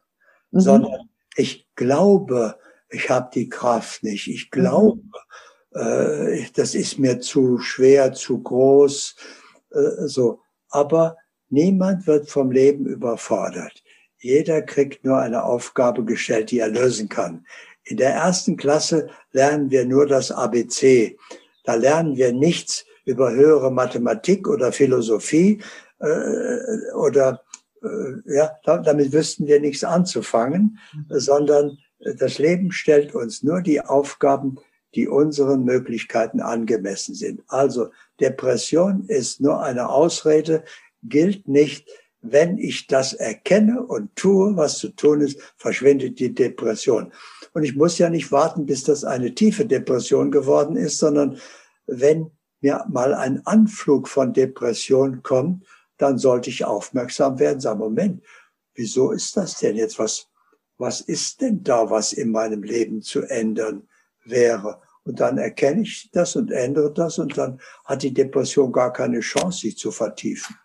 mhm. 0.53 0.61
sondern 0.61 1.11
ich 1.35 1.67
glaube, 1.75 2.57
ich 2.89 3.11
habe 3.11 3.31
die 3.35 3.49
Kraft 3.49 4.05
nicht. 4.05 4.29
Ich 4.29 4.53
glaube, 4.53 5.01
mhm. 5.73 5.81
äh, 5.81 6.47
das 6.55 6.77
ist 6.77 7.01
mir 7.01 7.19
zu 7.19 7.59
schwer, 7.59 8.13
zu 8.13 8.45
groß, 8.45 9.17
äh, 9.73 10.07
so. 10.07 10.41
Aber 10.69 11.17
niemand 11.49 12.07
wird 12.07 12.31
vom 12.31 12.53
Leben 12.53 12.87
überfordert. 12.87 13.83
Jeder 14.19 14.63
kriegt 14.63 15.05
nur 15.05 15.19
eine 15.19 15.43
Aufgabe 15.43 16.05
gestellt, 16.05 16.53
die 16.53 16.61
er 16.61 16.69
lösen 16.69 17.09
kann. 17.09 17.45
In 17.83 17.97
der 17.97 18.15
ersten 18.15 18.57
Klasse 18.57 19.09
lernen 19.33 19.73
wir 19.73 19.85
nur 19.85 20.07
das 20.07 20.31
ABC. 20.31 21.19
Da 21.65 21.75
lernen 21.75 22.17
wir 22.17 22.33
nichts 22.33 22.87
über 23.05 23.33
höhere 23.33 23.71
Mathematik 23.71 24.49
oder 24.49 24.73
Philosophie 24.73 25.61
äh, 26.01 26.93
oder 26.95 27.43
äh, 27.83 28.35
ja, 28.35 28.51
damit 28.65 29.13
wüssten 29.13 29.47
wir 29.47 29.61
nichts 29.61 29.85
anzufangen, 29.85 30.79
mhm. 30.93 31.07
sondern 31.09 31.79
äh, 32.01 32.15
das 32.15 32.39
Leben 32.39 32.73
stellt 32.73 33.15
uns 33.15 33.43
nur 33.43 33.63
die 33.63 33.81
Aufgaben, 33.81 34.59
die 34.95 35.09
unseren 35.09 35.65
Möglichkeiten 35.65 36.41
angemessen 36.41 37.15
sind. 37.15 37.43
Also 37.49 37.89
Depression 38.21 39.05
ist 39.09 39.41
nur 39.41 39.63
eine 39.63 39.89
Ausrede, 39.89 40.65
gilt 41.03 41.49
nicht. 41.49 41.89
Wenn 42.27 42.57
ich 42.57 42.87
das 42.87 43.13
erkenne 43.13 43.83
und 43.85 44.17
tue, 44.17 44.57
was 44.57 44.79
zu 44.79 44.89
tun 44.89 45.21
ist, 45.21 45.39
verschwindet 45.59 46.19
die 46.21 46.33
Depression. 46.33 47.13
Und 47.53 47.65
ich 47.65 47.77
muss 47.77 47.99
ja 47.99 48.09
nicht 48.09 48.33
warten, 48.33 48.65
bis 48.65 48.83
das 48.85 49.05
eine 49.05 49.35
tiefe 49.35 49.67
Depression 49.67 50.31
geworden 50.31 50.77
ist, 50.77 50.99
sondern 50.99 51.39
wenn 51.87 52.31
mir 52.65 52.83
mal 52.89 53.15
ein 53.15 53.47
Anflug 53.47 54.09
von 54.09 54.33
Depression 54.33 55.23
kommt, 55.23 55.67
dann 55.99 56.17
sollte 56.17 56.49
ich 56.49 56.65
aufmerksam 56.65 57.39
werden, 57.39 57.61
sagen, 57.61 57.79
Moment, 57.79 58.25
wieso 58.75 59.13
ist 59.13 59.37
das 59.37 59.59
denn 59.59 59.77
jetzt? 59.77 59.99
Was, 59.99 60.29
was 60.79 61.03
ist 61.03 61.43
denn 61.43 61.63
da, 61.63 61.91
was 61.91 62.15
in 62.15 62.31
meinem 62.31 62.63
Leben 62.63 63.03
zu 63.03 63.21
ändern 63.21 63.87
wäre? 64.25 64.81
Und 65.05 65.21
dann 65.21 65.37
erkenne 65.37 65.83
ich 65.83 66.09
das 66.13 66.37
und 66.37 66.51
ändere 66.51 66.91
das 66.91 67.19
und 67.19 67.37
dann 67.37 67.61
hat 67.85 68.03
die 68.03 68.15
Depression 68.15 68.73
gar 68.73 68.93
keine 68.93 69.21
Chance, 69.21 69.59
sich 69.59 69.77
zu 69.77 69.91
vertiefen. 69.91 70.57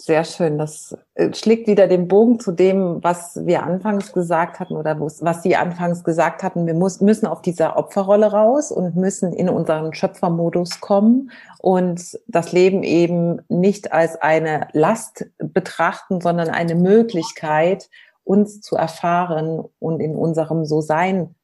Sehr 0.00 0.22
schön. 0.22 0.58
Das 0.58 0.96
äh, 1.14 1.34
schlägt 1.34 1.66
wieder 1.66 1.88
den 1.88 2.06
Bogen 2.06 2.38
zu 2.38 2.52
dem, 2.52 3.02
was 3.02 3.44
wir 3.44 3.64
anfangs 3.64 4.12
gesagt 4.12 4.60
hatten 4.60 4.76
oder 4.76 4.98
was 5.00 5.42
Sie 5.42 5.56
anfangs 5.56 6.04
gesagt 6.04 6.44
hatten. 6.44 6.68
Wir 6.68 6.74
muss, 6.74 7.00
müssen 7.00 7.26
auf 7.26 7.42
dieser 7.42 7.76
Opferrolle 7.76 8.30
raus 8.30 8.70
und 8.70 8.94
müssen 8.94 9.32
in 9.32 9.48
unseren 9.48 9.92
Schöpfermodus 9.92 10.80
kommen 10.80 11.32
und 11.58 12.16
das 12.28 12.52
Leben 12.52 12.84
eben 12.84 13.40
nicht 13.48 13.92
als 13.92 14.14
eine 14.14 14.68
Last 14.72 15.26
betrachten, 15.38 16.20
sondern 16.20 16.48
eine 16.48 16.76
Möglichkeit, 16.76 17.90
uns 18.22 18.60
zu 18.60 18.76
erfahren 18.76 19.64
und 19.80 19.98
in 19.98 20.14
unserem 20.14 20.64
So-Sein 20.64 21.34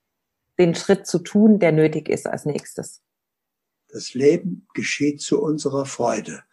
den 0.60 0.76
Schritt 0.76 1.08
zu 1.08 1.18
tun, 1.18 1.58
der 1.58 1.72
nötig 1.72 2.08
ist 2.08 2.28
als 2.28 2.44
nächstes. 2.44 3.02
Das 3.88 4.14
Leben 4.14 4.68
geschieht 4.74 5.20
zu 5.20 5.42
unserer 5.42 5.86
Freude. 5.86 6.44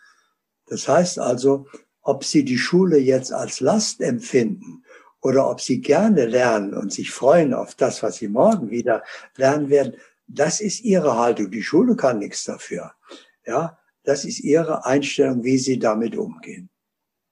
Das 0.66 0.88
heißt 0.88 1.20
also, 1.20 1.68
ob 2.02 2.24
sie 2.24 2.44
die 2.44 2.58
Schule 2.58 2.98
jetzt 2.98 3.32
als 3.34 3.60
Last 3.60 4.02
empfinden 4.02 4.84
oder 5.22 5.50
ob 5.50 5.62
sie 5.62 5.82
gerne 5.82 6.26
lernen 6.26 6.74
und 6.74 6.92
sich 6.92 7.12
freuen 7.12 7.54
auf 7.54 7.76
das, 7.76 8.02
was 8.02 8.18
sie 8.18 8.28
morgen 8.28 8.70
wieder 8.70 9.04
lernen 9.38 9.70
werden, 9.70 9.94
das 10.28 10.62
ist 10.62 10.82
ihre 10.82 11.18
Haltung. 11.18 11.52
Die 11.52 11.64
Schule 11.64 11.96
kann 11.96 12.20
nichts 12.20 12.44
dafür. 12.46 12.92
Ja, 13.46 13.78
das 14.04 14.26
ist 14.26 14.40
ihre 14.40 14.86
Einstellung, 14.86 15.44
wie 15.44 15.58
sie 15.58 15.78
damit 15.78 16.16
umgehen. 16.16 16.70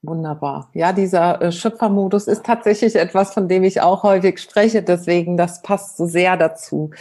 Wunderbar. 0.02 0.70
Ja, 0.74 0.94
dieser 0.94 1.42
äh, 1.42 1.52
Schöpfermodus 1.52 2.28
ist 2.28 2.46
tatsächlich 2.46 2.96
etwas, 2.96 3.34
von 3.34 3.50
dem 3.50 3.64
ich 3.64 3.82
auch 3.82 4.04
häufig 4.04 4.40
spreche. 4.40 4.82
Deswegen, 4.82 5.36
das 5.36 5.62
passt 5.62 5.98
so 5.98 6.06
sehr 6.06 6.38
dazu. 6.38 6.92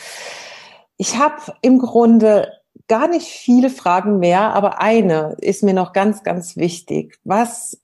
Ich 0.96 1.16
habe 1.16 1.54
im 1.62 1.78
Grunde 1.78 2.52
gar 2.88 3.07
nicht 3.07 3.28
viele 3.28 3.71
Fragen 3.71 4.18
mehr, 4.18 4.54
aber 4.54 4.80
eine 4.80 5.37
ist 5.40 5.62
mir 5.62 5.75
noch 5.75 5.92
ganz, 5.92 6.23
ganz 6.23 6.57
wichtig. 6.57 7.18
Was 7.25 7.80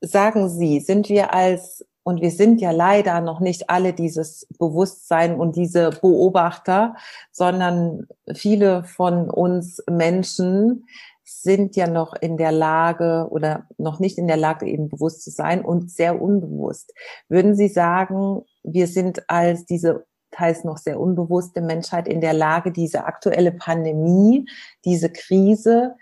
sagen 0.00 0.48
Sie, 0.48 0.80
sind 0.80 1.08
wir 1.08 1.34
als, 1.34 1.86
und 2.02 2.20
wir 2.20 2.30
sind 2.30 2.60
ja 2.60 2.70
leider 2.70 3.20
noch 3.20 3.40
nicht 3.40 3.70
alle 3.70 3.92
dieses 3.92 4.46
Bewusstsein 4.58 5.38
und 5.38 5.56
diese 5.56 5.90
Beobachter, 5.90 6.96
sondern 7.32 8.06
viele 8.34 8.84
von 8.84 9.30
uns 9.30 9.82
Menschen 9.90 10.86
sind 11.24 11.76
ja 11.76 11.86
noch 11.86 12.14
in 12.14 12.36
der 12.36 12.52
Lage 12.52 13.28
oder 13.30 13.68
noch 13.78 14.00
nicht 14.00 14.18
in 14.18 14.26
der 14.26 14.36
Lage, 14.36 14.66
eben 14.66 14.88
bewusst 14.88 15.22
zu 15.22 15.30
sein 15.30 15.64
und 15.64 15.90
sehr 15.90 16.20
unbewusst. 16.20 16.92
Würden 17.28 17.54
Sie 17.54 17.68
sagen, 17.68 18.42
wir 18.62 18.86
sind 18.86 19.28
als 19.30 19.64
diese 19.64 20.06
teils 20.30 20.64
noch 20.64 20.78
sehr 20.78 20.98
unbewusste 20.98 21.60
Menschheit 21.60 22.08
in 22.08 22.20
der 22.20 22.32
Lage, 22.32 22.72
diese 22.72 23.04
aktuelle 23.04 23.52
Pandemie, 23.52 24.48
diese 24.84 25.10
Krise 25.10 25.96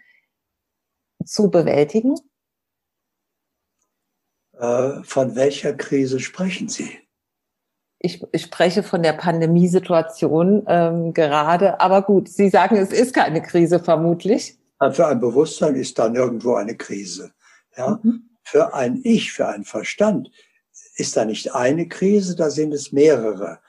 zu 1.24 1.50
bewältigen? 1.50 2.14
Äh, 4.58 5.02
von 5.02 5.36
welcher 5.36 5.74
Krise 5.74 6.20
sprechen 6.20 6.68
Sie? 6.68 6.98
Ich, 8.00 8.24
ich 8.32 8.42
spreche 8.42 8.82
von 8.82 9.02
der 9.02 9.12
Pandemiesituation 9.12 10.64
ähm, 10.68 11.14
gerade, 11.14 11.80
aber 11.80 12.02
gut, 12.02 12.28
Sie 12.28 12.48
sagen, 12.48 12.76
es 12.76 12.92
ist 12.92 13.12
keine 13.12 13.42
Krise 13.42 13.80
vermutlich. 13.80 14.56
Für 14.92 15.08
ein 15.08 15.18
Bewusstsein 15.18 15.74
ist 15.74 15.98
da 15.98 16.08
nirgendwo 16.08 16.54
eine 16.54 16.76
Krise. 16.76 17.32
Ja? 17.76 17.98
Mhm. 18.02 18.30
Für 18.44 18.72
ein 18.74 19.00
Ich, 19.02 19.32
für 19.32 19.48
einen 19.48 19.64
Verstand 19.64 20.30
ist 20.94 21.16
da 21.16 21.24
nicht 21.24 21.54
eine 21.54 21.88
Krise, 21.88 22.36
da 22.36 22.50
sind 22.50 22.72
es 22.72 22.92
mehrere. 22.92 23.60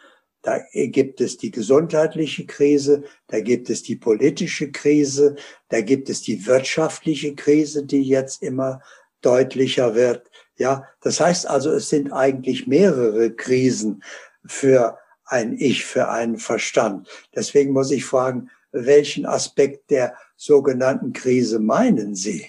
Da 0.42 0.60
gibt 0.74 1.20
es 1.20 1.38
die 1.38 1.52
gesundheitliche 1.52 2.46
Krise, 2.46 3.04
da 3.28 3.42
gibt 3.42 3.70
es 3.70 3.84
die 3.84 3.98
politische 3.98 4.72
Krise, 4.72 5.36
da 5.68 5.82
gibt 5.82 6.10
es 6.10 6.22
die 6.22 6.46
wirtschaftliche 6.46 7.36
Krise, 7.36 7.86
die 7.86 8.04
jetzt 8.04 8.42
immer 8.42 8.82
deutlicher 9.22 9.96
wird. 9.96 10.30
Ja, 10.56 10.86
das 11.02 11.20
heißt 11.20 11.48
also, 11.48 11.72
es 11.72 11.90
sind 11.90 12.14
eigentlich 12.14 12.68
mehrere 12.68 13.32
Krisen 13.36 14.04
für 14.46 14.98
ein 15.26 15.58
Ich, 15.58 15.86
für 15.86 16.10
einen 16.10 16.38
Verstand. 16.38 17.08
Deswegen 17.36 17.74
muss 17.74 17.92
ich 17.92 18.06
fragen, 18.06 18.50
welchen 18.72 19.26
Aspekt 19.26 19.92
der 19.92 20.16
sogenannten 20.36 21.14
Krise 21.14 21.60
meinen 21.60 22.16
Sie? 22.16 22.46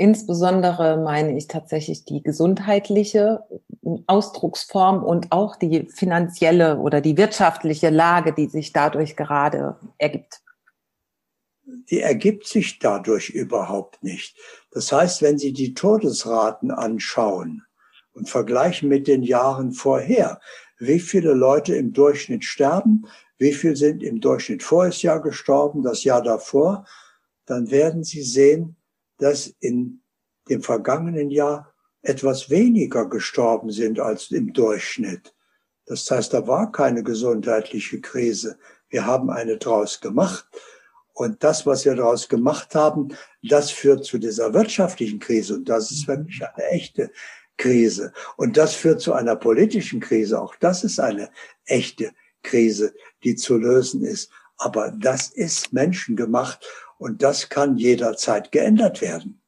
Insbesondere 0.00 0.96
meine 0.96 1.36
ich 1.36 1.48
tatsächlich 1.48 2.04
die 2.04 2.22
gesundheitliche 2.22 3.42
Ausdrucksform 4.06 5.02
und 5.02 5.32
auch 5.32 5.56
die 5.56 5.88
finanzielle 5.88 6.78
oder 6.78 7.00
die 7.00 7.16
wirtschaftliche 7.16 7.90
Lage, 7.90 8.32
die 8.32 8.46
sich 8.46 8.72
dadurch 8.72 9.16
gerade 9.16 9.76
ergibt. 9.98 10.40
Die 11.90 12.00
ergibt 12.00 12.46
sich 12.46 12.78
dadurch 12.78 13.30
überhaupt 13.30 14.02
nicht. 14.04 14.36
Das 14.70 14.92
heißt, 14.92 15.20
wenn 15.20 15.36
Sie 15.36 15.52
die 15.52 15.74
Todesraten 15.74 16.70
anschauen 16.70 17.64
und 18.12 18.28
vergleichen 18.28 18.88
mit 18.88 19.08
den 19.08 19.24
Jahren 19.24 19.72
vorher, 19.72 20.40
wie 20.78 21.00
viele 21.00 21.32
Leute 21.32 21.74
im 21.74 21.92
Durchschnitt 21.92 22.44
sterben, 22.44 23.06
wie 23.36 23.52
viel 23.52 23.74
sind 23.74 24.04
im 24.04 24.20
Durchschnitt 24.20 24.62
voriges 24.62 25.02
Jahr 25.02 25.20
gestorben, 25.20 25.82
das 25.82 26.04
Jahr 26.04 26.22
davor, 26.22 26.86
dann 27.46 27.70
werden 27.72 28.04
Sie 28.04 28.22
sehen, 28.22 28.77
dass 29.18 29.48
in 29.60 30.00
dem 30.48 30.62
vergangenen 30.62 31.30
Jahr 31.30 31.74
etwas 32.02 32.50
weniger 32.50 33.08
gestorben 33.08 33.70
sind 33.70 34.00
als 34.00 34.30
im 34.30 34.52
Durchschnitt. 34.52 35.34
Das 35.86 36.10
heißt, 36.10 36.34
da 36.34 36.46
war 36.46 36.70
keine 36.70 37.02
gesundheitliche 37.02 38.00
Krise. 38.00 38.58
Wir 38.88 39.06
haben 39.06 39.30
eine 39.30 39.56
draus 39.56 40.00
gemacht. 40.00 40.46
Und 41.12 41.42
das, 41.42 41.66
was 41.66 41.84
wir 41.84 41.96
daraus 41.96 42.28
gemacht 42.28 42.74
haben, 42.74 43.08
das 43.42 43.70
führt 43.70 44.04
zu 44.04 44.18
dieser 44.18 44.54
wirtschaftlichen 44.54 45.18
Krise. 45.18 45.54
Und 45.54 45.68
das 45.68 45.90
ist 45.90 46.06
wirklich 46.06 46.40
eine 46.42 46.66
echte 46.68 47.10
Krise. 47.56 48.12
Und 48.36 48.56
das 48.56 48.74
führt 48.74 49.00
zu 49.00 49.12
einer 49.12 49.34
politischen 49.34 50.00
Krise. 50.00 50.40
Auch 50.40 50.54
das 50.56 50.84
ist 50.84 51.00
eine 51.00 51.30
echte 51.64 52.12
Krise, 52.42 52.94
die 53.24 53.34
zu 53.34 53.56
lösen 53.56 54.04
ist. 54.04 54.30
Aber 54.58 54.92
das 54.92 55.30
ist 55.30 55.72
menschengemacht 55.72 56.64
und 56.98 57.22
das 57.22 57.48
kann 57.48 57.76
jederzeit 57.76 58.52
geändert 58.52 59.00
werden. 59.00 59.40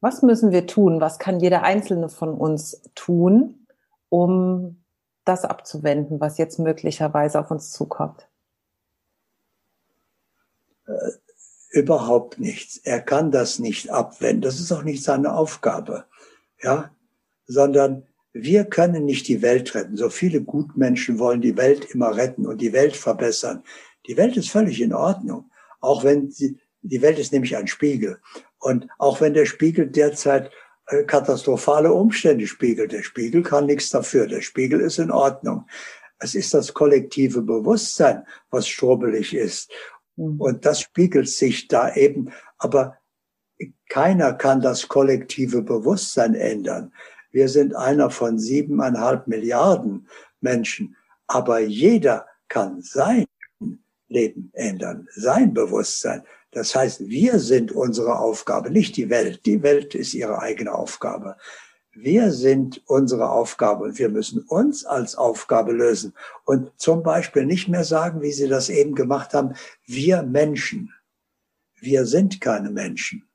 Was 0.00 0.22
müssen 0.22 0.50
wir 0.50 0.66
tun? 0.66 1.00
Was 1.00 1.18
kann 1.18 1.40
jeder 1.40 1.62
Einzelne 1.62 2.08
von 2.08 2.34
uns 2.34 2.82
tun, 2.94 3.66
um 4.08 4.84
das 5.24 5.44
abzuwenden, 5.44 6.20
was 6.20 6.36
jetzt 6.36 6.58
möglicherweise 6.58 7.40
auf 7.40 7.50
uns 7.50 7.70
zukommt? 7.70 8.28
Äh, 10.86 10.92
überhaupt 11.70 12.38
nichts. 12.38 12.76
Er 12.76 13.00
kann 13.00 13.30
das 13.30 13.58
nicht 13.58 13.90
abwenden. 13.90 14.42
Das 14.42 14.60
ist 14.60 14.72
auch 14.72 14.82
nicht 14.82 15.02
seine 15.02 15.34
Aufgabe. 15.34 16.04
Ja, 16.62 16.90
sondern 17.46 18.06
wir 18.32 18.64
können 18.64 19.04
nicht 19.04 19.28
die 19.28 19.42
Welt 19.42 19.74
retten. 19.74 19.96
So 19.96 20.10
viele 20.10 20.42
Gutmenschen 20.42 21.18
wollen 21.18 21.40
die 21.40 21.56
Welt 21.56 21.84
immer 21.94 22.16
retten 22.16 22.46
und 22.46 22.60
die 22.60 22.72
Welt 22.72 22.96
verbessern. 22.96 23.62
Die 24.06 24.16
Welt 24.16 24.36
ist 24.36 24.50
völlig 24.50 24.80
in 24.80 24.92
Ordnung. 24.92 25.50
Auch 25.84 26.04
wenn 26.04 26.30
sie, 26.30 26.58
die 26.82 27.02
Welt 27.02 27.18
ist 27.18 27.32
nämlich 27.32 27.56
ein 27.56 27.66
Spiegel. 27.66 28.18
Und 28.58 28.88
auch 28.98 29.20
wenn 29.20 29.34
der 29.34 29.46
Spiegel 29.46 29.86
derzeit 29.86 30.50
äh, 30.86 31.04
katastrophale 31.04 31.92
Umstände 31.92 32.46
spiegelt, 32.46 32.92
der 32.92 33.02
Spiegel 33.02 33.42
kann 33.42 33.66
nichts 33.66 33.90
dafür. 33.90 34.26
Der 34.26 34.40
Spiegel 34.40 34.80
ist 34.80 34.98
in 34.98 35.10
Ordnung. 35.10 35.66
Es 36.18 36.34
ist 36.34 36.54
das 36.54 36.72
kollektive 36.72 37.42
Bewusstsein, 37.42 38.26
was 38.50 38.66
strobelig 38.66 39.34
ist. 39.34 39.70
Mhm. 40.16 40.40
Und 40.40 40.64
das 40.64 40.80
spiegelt 40.80 41.28
sich 41.28 41.68
da 41.68 41.94
eben. 41.94 42.32
Aber 42.58 42.96
keiner 43.88 44.32
kann 44.32 44.60
das 44.60 44.88
kollektive 44.88 45.62
Bewusstsein 45.62 46.34
ändern. 46.34 46.92
Wir 47.30 47.48
sind 47.48 47.74
einer 47.74 48.10
von 48.10 48.38
siebeneinhalb 48.38 49.26
Milliarden 49.26 50.08
Menschen. 50.40 50.96
Aber 51.26 51.60
jeder 51.60 52.26
kann 52.48 52.80
sein 52.80 53.26
Leben 54.14 54.50
ändern, 54.54 55.08
sein 55.14 55.52
Bewusstsein. 55.52 56.22
Das 56.52 56.74
heißt, 56.74 57.08
wir 57.08 57.38
sind 57.40 57.72
unsere 57.72 58.18
Aufgabe, 58.18 58.70
nicht 58.70 58.96
die 58.96 59.10
Welt. 59.10 59.44
Die 59.44 59.62
Welt 59.62 59.94
ist 59.94 60.14
ihre 60.14 60.40
eigene 60.40 60.72
Aufgabe. 60.72 61.36
Wir 61.92 62.32
sind 62.32 62.82
unsere 62.86 63.30
Aufgabe 63.30 63.84
und 63.84 63.98
wir 63.98 64.08
müssen 64.08 64.40
uns 64.48 64.84
als 64.84 65.14
Aufgabe 65.14 65.72
lösen 65.72 66.14
und 66.44 66.70
zum 66.76 67.02
Beispiel 67.02 67.44
nicht 67.44 67.68
mehr 67.68 67.84
sagen, 67.84 68.22
wie 68.22 68.32
Sie 68.32 68.48
das 68.48 68.68
eben 68.68 68.94
gemacht 68.94 69.34
haben, 69.34 69.54
wir 69.86 70.22
Menschen. 70.22 70.92
Wir 71.80 72.06
sind 72.06 72.40
keine 72.40 72.70
Menschen 72.70 73.28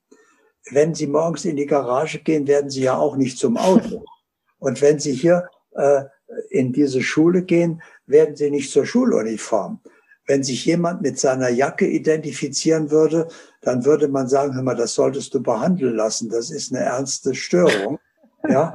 wenn 0.70 0.94
Sie 0.94 1.06
morgens 1.06 1.44
in 1.44 1.56
die 1.56 1.66
Garage 1.66 2.20
gehen, 2.20 2.46
werden 2.46 2.70
Sie 2.70 2.82
ja 2.82 2.96
auch 2.96 3.16
nicht 3.16 3.38
zum 3.38 3.56
Auto. 3.56 4.04
Und 4.58 4.80
wenn 4.82 4.98
Sie 4.98 5.12
hier 5.12 5.48
äh, 5.72 6.04
in 6.50 6.72
diese 6.72 7.02
Schule 7.02 7.42
gehen, 7.42 7.82
werden 8.06 8.36
Sie 8.36 8.50
nicht 8.50 8.70
zur 8.70 8.86
Schuluniform. 8.86 9.80
Wenn 10.30 10.44
sich 10.44 10.64
jemand 10.64 11.02
mit 11.02 11.18
seiner 11.18 11.48
Jacke 11.48 11.88
identifizieren 11.88 12.92
würde, 12.92 13.26
dann 13.62 13.84
würde 13.84 14.06
man 14.06 14.28
sagen, 14.28 14.54
hör 14.54 14.62
mal, 14.62 14.76
das 14.76 14.94
solltest 14.94 15.34
du 15.34 15.42
behandeln 15.42 15.96
lassen. 15.96 16.28
Das 16.28 16.52
ist 16.52 16.72
eine 16.72 16.84
ernste 16.84 17.34
Störung. 17.34 17.98
Ja. 18.48 18.74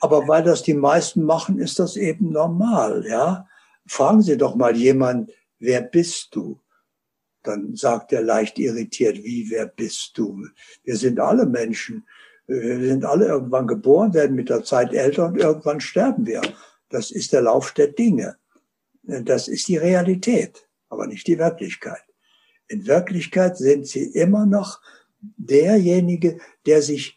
Aber 0.00 0.28
weil 0.28 0.42
das 0.42 0.62
die 0.62 0.74
meisten 0.74 1.22
machen, 1.22 1.58
ist 1.58 1.78
das 1.78 1.96
eben 1.96 2.30
normal. 2.30 3.06
Ja. 3.08 3.46
Fragen 3.86 4.20
Sie 4.20 4.36
doch 4.36 4.54
mal 4.54 4.76
jemand, 4.76 5.32
wer 5.60 5.80
bist 5.80 6.34
du? 6.34 6.60
dann 7.44 7.76
sagt 7.76 8.12
er 8.12 8.22
leicht 8.22 8.58
irritiert, 8.58 9.18
wie, 9.18 9.50
wer 9.50 9.66
bist 9.66 10.18
du? 10.18 10.46
Wir 10.82 10.96
sind 10.96 11.20
alle 11.20 11.46
Menschen. 11.46 12.04
Wir 12.48 12.88
sind 12.88 13.04
alle 13.04 13.26
irgendwann 13.26 13.68
geboren, 13.68 14.14
werden 14.14 14.34
mit 14.34 14.50
der 14.50 14.64
Zeit 14.64 14.92
älter 14.92 15.26
und 15.26 15.36
irgendwann 15.36 15.80
sterben 15.80 16.26
wir. 16.26 16.42
Das 16.88 17.12
ist 17.12 17.32
der 17.32 17.42
Lauf 17.42 17.72
der 17.72 17.88
Dinge. 17.88 18.36
Das 19.06 19.48
ist 19.48 19.68
die 19.68 19.76
Realität, 19.76 20.68
aber 20.88 21.06
nicht 21.06 21.26
die 21.26 21.38
Wirklichkeit. 21.38 22.02
In 22.68 22.86
Wirklichkeit 22.86 23.56
sind 23.56 23.86
sie 23.86 24.04
immer 24.04 24.46
noch 24.46 24.80
derjenige, 25.20 26.38
der 26.66 26.82
sich 26.82 27.16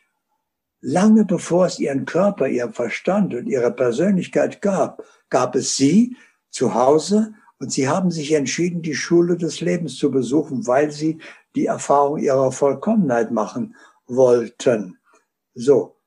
lange 0.81 1.25
bevor 1.25 1.65
es 1.65 1.79
ihren 1.79 2.05
Körper, 2.05 2.47
ihren 2.47 2.73
Verstand 2.73 3.33
und 3.33 3.47
ihre 3.47 3.71
Persönlichkeit 3.71 4.61
gab, 4.61 5.03
gab 5.29 5.55
es 5.55 5.75
sie 5.75 6.15
zu 6.49 6.73
Hause 6.73 7.33
und 7.59 7.71
sie 7.71 7.89
haben 7.89 8.11
sich 8.11 8.31
entschieden, 8.33 8.81
die 8.81 8.95
Schule 8.95 9.35
des 9.35 9.59
Lebens 9.59 9.97
zu 9.97 10.11
besuchen, 10.11 10.65
weil 10.67 10.91
sie 10.91 11.17
die 11.55 11.65
Erfahrung 11.65 12.19
ihrer 12.19 12.51
Vollkommenheit 12.51 13.31
machen 13.31 13.75
wollten. 14.07 14.97
So. 15.53 15.98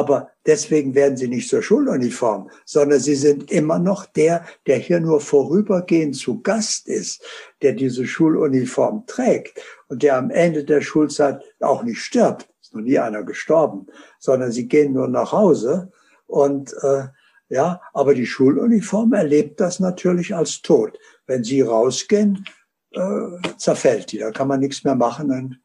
Aber 0.00 0.30
deswegen 0.46 0.94
werden 0.94 1.18
sie 1.18 1.28
nicht 1.28 1.50
zur 1.50 1.60
Schuluniform, 1.60 2.48
sondern 2.64 3.00
sie 3.00 3.16
sind 3.16 3.52
immer 3.52 3.78
noch 3.78 4.06
der, 4.06 4.46
der 4.66 4.78
hier 4.78 4.98
nur 4.98 5.20
vorübergehend 5.20 6.16
zu 6.16 6.40
Gast 6.40 6.88
ist, 6.88 7.22
der 7.60 7.74
diese 7.74 8.06
Schuluniform 8.06 9.04
trägt 9.06 9.60
und 9.88 10.02
der 10.02 10.16
am 10.16 10.30
Ende 10.30 10.64
der 10.64 10.80
Schulzeit 10.80 11.42
auch 11.60 11.82
nicht 11.82 12.00
stirbt. 12.00 12.48
ist 12.62 12.74
noch 12.74 12.80
nie 12.80 12.98
einer 12.98 13.24
gestorben, 13.24 13.88
sondern 14.18 14.52
sie 14.52 14.68
gehen 14.68 14.94
nur 14.94 15.06
nach 15.06 15.32
Hause 15.32 15.92
und 16.26 16.72
äh, 16.82 17.08
ja, 17.50 17.82
aber 17.92 18.14
die 18.14 18.24
Schuluniform 18.24 19.12
erlebt 19.12 19.60
das 19.60 19.80
natürlich 19.80 20.34
als 20.34 20.62
tot. 20.62 20.98
Wenn 21.26 21.44
sie 21.44 21.60
rausgehen, 21.60 22.46
äh, 22.92 23.48
zerfällt 23.58 24.12
die, 24.12 24.18
da 24.18 24.30
kann 24.30 24.48
man 24.48 24.60
nichts 24.60 24.82
mehr 24.82 24.94
machen, 24.94 25.28
dann 25.28 25.56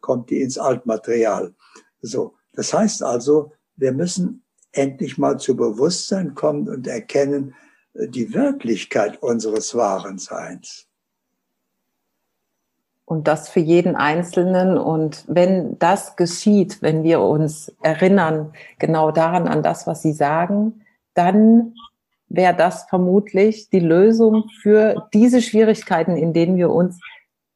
kommt 0.00 0.30
die 0.30 0.40
ins 0.40 0.56
Altmaterial. 0.56 1.54
So, 2.00 2.36
das 2.54 2.72
heißt 2.72 3.02
also, 3.02 3.52
wir 3.76 3.92
müssen 3.92 4.42
endlich 4.72 5.18
mal 5.18 5.38
zu 5.38 5.56
Bewusstsein 5.56 6.34
kommen 6.34 6.68
und 6.68 6.86
erkennen 6.86 7.54
äh, 7.94 8.08
die 8.08 8.34
Wirklichkeit 8.34 9.22
unseres 9.22 9.74
wahren 9.74 10.18
Seins. 10.18 10.86
Und 13.04 13.28
das 13.28 13.48
für 13.48 13.60
jeden 13.60 13.94
Einzelnen. 13.94 14.78
Und 14.78 15.24
wenn 15.28 15.78
das 15.78 16.16
geschieht, 16.16 16.80
wenn 16.80 17.02
wir 17.02 17.20
uns 17.20 17.70
erinnern 17.82 18.52
genau 18.78 19.10
daran, 19.10 19.48
an 19.48 19.62
das, 19.62 19.86
was 19.86 20.02
Sie 20.02 20.12
sagen, 20.12 20.84
dann 21.14 21.74
wäre 22.28 22.56
das 22.56 22.84
vermutlich 22.84 23.68
die 23.68 23.80
Lösung 23.80 24.48
für 24.62 25.08
diese 25.12 25.42
Schwierigkeiten, 25.42 26.16
in 26.16 26.32
denen 26.32 26.56
wir 26.56 26.70
uns, 26.70 26.98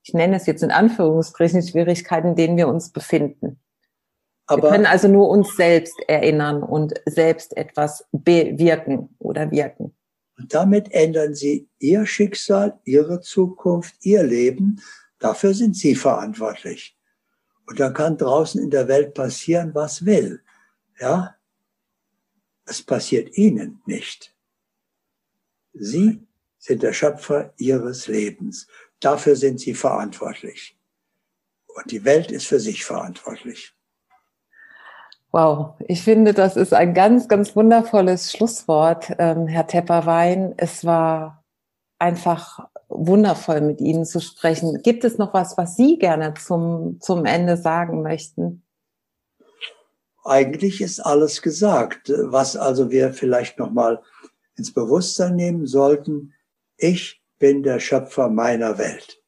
ich 0.02 0.12
nenne 0.12 0.36
es 0.36 0.44
jetzt 0.46 0.62
in 0.62 0.70
Anführungsstrichen, 0.70 1.62
Schwierigkeiten, 1.62 2.28
in 2.28 2.36
denen 2.36 2.56
wir 2.58 2.68
uns 2.68 2.90
befinden. 2.90 3.58
Aber 4.46 4.62
wir 4.62 4.70
können 4.70 4.86
also 4.86 5.08
nur 5.08 5.28
uns 5.28 5.56
selbst 5.56 5.96
erinnern 6.06 6.62
und 6.62 6.94
selbst 7.06 7.56
etwas 7.56 8.04
bewirken 8.12 9.08
oder 9.18 9.50
wirken. 9.50 9.94
Und 10.38 10.54
damit 10.54 10.92
ändern 10.92 11.34
Sie 11.34 11.68
Ihr 11.78 12.06
Schicksal, 12.06 12.78
Ihre 12.84 13.20
Zukunft, 13.20 13.94
Ihr 14.02 14.22
Leben 14.22 14.80
Dafür 15.18 15.54
sind 15.54 15.76
Sie 15.76 15.94
verantwortlich. 15.94 16.96
Und 17.66 17.80
dann 17.80 17.94
kann 17.94 18.16
draußen 18.16 18.62
in 18.62 18.70
der 18.70 18.88
Welt 18.88 19.14
passieren, 19.14 19.74
was 19.74 20.04
will. 20.04 20.42
Ja? 21.00 21.36
Es 22.64 22.82
passiert 22.82 23.36
Ihnen 23.36 23.82
nicht. 23.86 24.34
Sie 25.72 26.26
sind 26.58 26.82
der 26.82 26.92
Schöpfer 26.92 27.52
Ihres 27.56 28.06
Lebens. 28.08 28.66
Dafür 29.00 29.36
sind 29.36 29.60
Sie 29.60 29.74
verantwortlich. 29.74 30.78
Und 31.66 31.90
die 31.90 32.04
Welt 32.04 32.30
ist 32.30 32.46
für 32.46 32.60
sich 32.60 32.84
verantwortlich. 32.84 33.75
Wow, 35.32 35.74
ich 35.86 36.02
finde, 36.02 36.32
das 36.32 36.56
ist 36.56 36.72
ein 36.72 36.94
ganz, 36.94 37.28
ganz 37.28 37.54
wundervolles 37.54 38.32
Schlusswort, 38.32 39.12
ähm, 39.18 39.46
Herr 39.46 39.66
Tepperwein. 39.66 40.54
Es 40.56 40.84
war 40.84 41.44
einfach 41.98 42.68
wundervoll, 42.88 43.60
mit 43.60 43.80
Ihnen 43.80 44.04
zu 44.04 44.20
sprechen. 44.20 44.80
Gibt 44.82 45.04
es 45.04 45.18
noch 45.18 45.34
was, 45.34 45.58
was 45.58 45.76
Sie 45.76 45.98
gerne 45.98 46.34
zum, 46.34 46.98
zum 47.00 47.24
Ende 47.24 47.56
sagen 47.56 48.02
möchten? 48.02 48.62
Eigentlich 50.24 50.80
ist 50.80 51.00
alles 51.00 51.42
gesagt. 51.42 52.12
Was 52.16 52.56
also 52.56 52.90
wir 52.90 53.12
vielleicht 53.12 53.58
noch 53.58 53.70
mal 53.70 54.02
ins 54.56 54.72
Bewusstsein 54.72 55.36
nehmen 55.36 55.66
sollten. 55.66 56.32
Ich 56.76 57.22
bin 57.38 57.62
der 57.62 57.80
Schöpfer 57.80 58.28
meiner 58.28 58.78
Welt. 58.78 59.22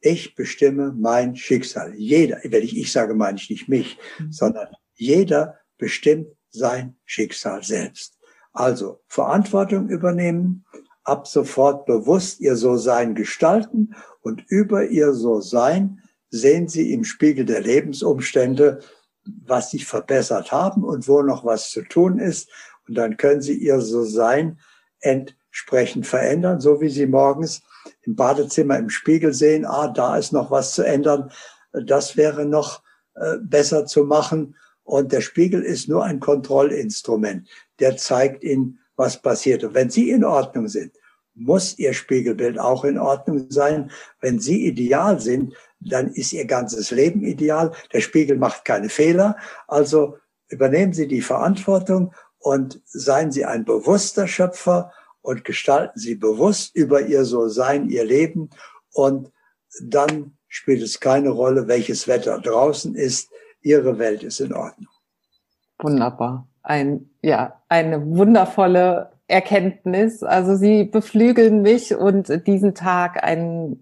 Ich 0.00 0.34
bestimme 0.34 0.92
mein 0.92 1.36
Schicksal. 1.36 1.94
Jeder, 1.94 2.38
wenn 2.42 2.62
ich 2.62 2.76
ich 2.76 2.90
sage, 2.90 3.14
meine 3.14 3.38
ich 3.38 3.48
nicht 3.48 3.68
mich, 3.68 3.98
mhm. 4.18 4.32
sondern 4.32 4.68
jeder 4.94 5.58
bestimmt 5.78 6.28
sein 6.50 6.96
Schicksal 7.04 7.62
selbst. 7.62 8.18
Also 8.52 9.00
Verantwortung 9.08 9.88
übernehmen, 9.88 10.64
ab 11.04 11.26
sofort 11.26 11.86
bewusst 11.86 12.40
ihr 12.40 12.56
So-Sein 12.56 13.14
gestalten 13.14 13.94
und 14.20 14.44
über 14.48 14.86
ihr 14.86 15.12
So-Sein 15.12 16.00
sehen 16.30 16.68
sie 16.68 16.92
im 16.92 17.04
Spiegel 17.04 17.44
der 17.44 17.60
Lebensumstände, 17.60 18.80
was 19.24 19.70
sich 19.70 19.86
verbessert 19.86 20.52
haben 20.52 20.84
und 20.84 21.08
wo 21.08 21.22
noch 21.22 21.44
was 21.44 21.70
zu 21.70 21.82
tun 21.82 22.18
ist. 22.18 22.50
Und 22.86 22.96
dann 22.96 23.16
können 23.16 23.42
sie 23.42 23.56
ihr 23.56 23.80
So-Sein 23.80 24.58
entsprechend 25.00 26.06
verändern, 26.06 26.60
so 26.60 26.80
wie 26.80 26.88
sie 26.88 27.06
morgens 27.06 27.62
im 28.02 28.16
Badezimmer 28.16 28.78
im 28.78 28.90
Spiegel 28.90 29.32
sehen, 29.32 29.64
ah, 29.64 29.88
da 29.88 30.16
ist 30.16 30.32
noch 30.32 30.50
was 30.50 30.74
zu 30.74 30.82
ändern, 30.82 31.30
das 31.72 32.16
wäre 32.16 32.44
noch 32.44 32.82
äh, 33.14 33.38
besser 33.42 33.86
zu 33.86 34.04
machen. 34.04 34.56
Und 34.84 35.12
der 35.12 35.20
Spiegel 35.20 35.62
ist 35.62 35.88
nur 35.88 36.04
ein 36.04 36.20
Kontrollinstrument. 36.20 37.48
Der 37.78 37.96
zeigt 37.96 38.44
Ihnen, 38.44 38.80
was 38.96 39.20
passiert. 39.20 39.64
Und 39.64 39.74
wenn 39.74 39.90
Sie 39.90 40.10
in 40.10 40.24
Ordnung 40.24 40.68
sind, 40.68 40.92
muss 41.34 41.78
Ihr 41.78 41.94
Spiegelbild 41.94 42.58
auch 42.58 42.84
in 42.84 42.98
Ordnung 42.98 43.46
sein. 43.50 43.90
Wenn 44.20 44.38
Sie 44.38 44.66
ideal 44.66 45.20
sind, 45.20 45.54
dann 45.80 46.12
ist 46.12 46.32
Ihr 46.32 46.44
ganzes 46.44 46.90
Leben 46.90 47.24
ideal. 47.24 47.72
Der 47.92 48.00
Spiegel 48.00 48.36
macht 48.36 48.64
keine 48.64 48.88
Fehler. 48.88 49.36
Also 49.66 50.18
übernehmen 50.48 50.92
Sie 50.92 51.08
die 51.08 51.22
Verantwortung 51.22 52.12
und 52.38 52.82
seien 52.86 53.32
Sie 53.32 53.44
ein 53.44 53.64
bewusster 53.64 54.26
Schöpfer 54.26 54.92
und 55.22 55.44
gestalten 55.44 55.98
Sie 55.98 56.16
bewusst 56.16 56.74
über 56.74 57.02
Ihr 57.02 57.24
So-Sein, 57.24 57.88
Ihr 57.88 58.04
Leben. 58.04 58.50
Und 58.92 59.32
dann 59.80 60.36
spielt 60.48 60.82
es 60.82 61.00
keine 61.00 61.30
Rolle, 61.30 61.66
welches 61.68 62.06
Wetter 62.08 62.38
draußen 62.38 62.94
ist. 62.94 63.30
Ihre 63.62 63.98
Welt 63.98 64.22
ist 64.22 64.40
in 64.40 64.52
Ordnung. 64.52 64.88
Wunderbar. 65.78 66.46
Ein, 66.62 67.10
ja, 67.22 67.60
eine 67.68 68.04
wundervolle 68.06 69.12
Erkenntnis. 69.26 70.22
Also 70.22 70.56
Sie 70.56 70.84
beflügeln 70.84 71.62
mich 71.62 71.94
und 71.94 72.46
diesen 72.46 72.74
Tag 72.74 73.22
ein 73.24 73.78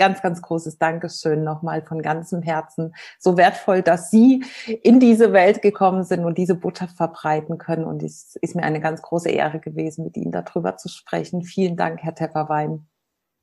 ganz, 0.00 0.22
ganz 0.22 0.40
großes 0.40 0.78
Dankeschön 0.78 1.44
nochmal 1.44 1.82
von 1.82 2.00
ganzem 2.00 2.40
Herzen. 2.40 2.94
So 3.18 3.36
wertvoll, 3.36 3.82
dass 3.82 4.10
Sie 4.10 4.42
in 4.82 4.98
diese 4.98 5.32
Welt 5.34 5.60
gekommen 5.60 6.04
sind 6.04 6.24
und 6.24 6.38
diese 6.38 6.54
Botschaft 6.54 6.96
verbreiten 6.96 7.58
können. 7.58 7.84
Und 7.84 8.02
es 8.02 8.36
ist 8.40 8.56
mir 8.56 8.62
eine 8.62 8.80
ganz 8.80 9.02
große 9.02 9.28
Ehre 9.28 9.60
gewesen, 9.60 10.04
mit 10.04 10.16
Ihnen 10.16 10.32
darüber 10.32 10.78
zu 10.78 10.88
sprechen. 10.88 11.42
Vielen 11.42 11.76
Dank, 11.76 12.02
Herr 12.02 12.14
Tepperwein. 12.14 12.86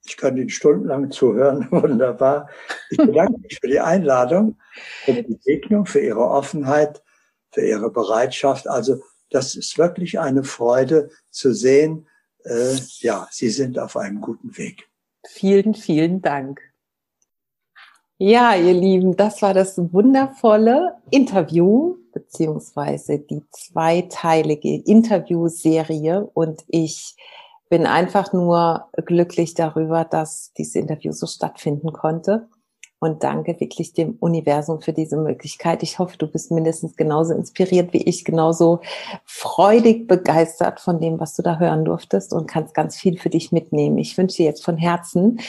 Ich 0.07 0.17
kann 0.17 0.37
Ihnen 0.37 0.49
stundenlang 0.49 1.11
zuhören. 1.11 1.67
Wunderbar. 1.71 2.49
Ich 2.89 2.97
bedanke 2.97 3.39
mich 3.41 3.59
für 3.59 3.67
die 3.67 3.79
Einladung, 3.79 4.57
für 5.03 5.13
die 5.13 5.23
Begegnung, 5.23 5.85
für 5.85 5.99
Ihre 5.99 6.27
Offenheit, 6.27 7.03
für 7.51 7.65
Ihre 7.65 7.91
Bereitschaft. 7.91 8.67
Also 8.67 9.01
das 9.29 9.55
ist 9.55 9.77
wirklich 9.77 10.19
eine 10.19 10.43
Freude 10.43 11.09
zu 11.29 11.53
sehen, 11.53 12.07
äh, 12.43 12.75
ja, 12.99 13.27
Sie 13.31 13.49
sind 13.49 13.77
auf 13.77 13.97
einem 13.97 14.21
guten 14.21 14.57
Weg. 14.57 14.87
Vielen, 15.27 15.73
vielen 15.73 16.21
Dank. 16.21 16.61
Ja, 18.19 18.55
ihr 18.55 18.73
Lieben, 18.73 19.15
das 19.15 19.43
war 19.43 19.53
das 19.53 19.77
wundervolle 19.77 20.95
Interview 21.11 21.97
beziehungsweise 22.13 23.19
die 23.19 23.43
zweiteilige 23.51 24.81
Interviewserie 24.85 26.27
und 26.33 26.63
ich 26.67 27.15
bin 27.69 27.85
einfach 27.85 28.33
nur 28.33 28.89
glücklich 29.05 29.53
darüber, 29.53 30.05
dass 30.05 30.53
dieses 30.53 30.75
Interview 30.75 31.11
so 31.11 31.27
stattfinden 31.27 31.93
konnte 31.93 32.47
und 32.99 33.23
danke 33.23 33.59
wirklich 33.59 33.93
dem 33.93 34.17
Universum 34.19 34.81
für 34.81 34.93
diese 34.93 35.17
Möglichkeit. 35.17 35.83
Ich 35.83 35.99
hoffe, 35.99 36.17
du 36.17 36.27
bist 36.27 36.51
mindestens 36.51 36.95
genauso 36.95 37.33
inspiriert 37.33 37.93
wie 37.93 38.01
ich, 38.01 38.25
genauso 38.25 38.79
freudig 39.23 40.07
begeistert 40.07 40.79
von 40.79 40.99
dem, 40.99 41.19
was 41.19 41.35
du 41.35 41.43
da 41.43 41.59
hören 41.59 41.85
durftest 41.85 42.33
und 42.33 42.47
kannst 42.47 42.73
ganz 42.73 42.95
viel 42.97 43.19
für 43.19 43.29
dich 43.29 43.51
mitnehmen. 43.51 43.99
Ich 43.99 44.17
wünsche 44.17 44.37
dir 44.37 44.45
jetzt 44.45 44.65
von 44.65 44.77
Herzen 44.77 45.39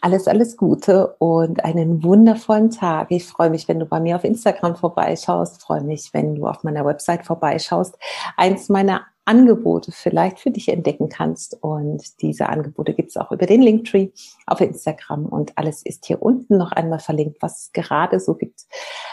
alles, 0.00 0.26
alles 0.28 0.56
Gute 0.56 1.14
und 1.18 1.64
einen 1.64 2.02
wundervollen 2.02 2.70
Tag. 2.70 3.08
Ich 3.10 3.26
freue 3.26 3.50
mich, 3.50 3.68
wenn 3.68 3.80
du 3.80 3.86
bei 3.86 4.00
mir 4.00 4.16
auf 4.16 4.24
Instagram 4.24 4.76
vorbeischaust, 4.76 5.60
freue 5.60 5.82
mich, 5.82 6.14
wenn 6.14 6.34
du 6.34 6.46
auf 6.46 6.62
meiner 6.62 6.86
Website 6.86 7.26
vorbeischaust. 7.26 7.98
Eins 8.36 8.70
meiner 8.70 9.02
Angebote 9.24 9.92
vielleicht 9.92 10.38
für 10.38 10.50
dich 10.50 10.68
entdecken 10.68 11.08
kannst. 11.08 11.56
Und 11.62 12.20
diese 12.22 12.48
Angebote 12.48 12.94
gibt 12.94 13.10
es 13.10 13.16
auch 13.16 13.32
über 13.32 13.46
den 13.46 13.62
Linktree 13.62 14.08
auf 14.46 14.60
Instagram. 14.60 15.26
Und 15.26 15.56
alles 15.56 15.82
ist 15.82 16.06
hier 16.06 16.22
unten 16.22 16.58
noch 16.58 16.72
einmal 16.72 16.98
verlinkt, 16.98 17.38
was 17.40 17.64
es 17.64 17.72
gerade 17.72 18.20
so 18.20 18.34
gibt. 18.34 18.66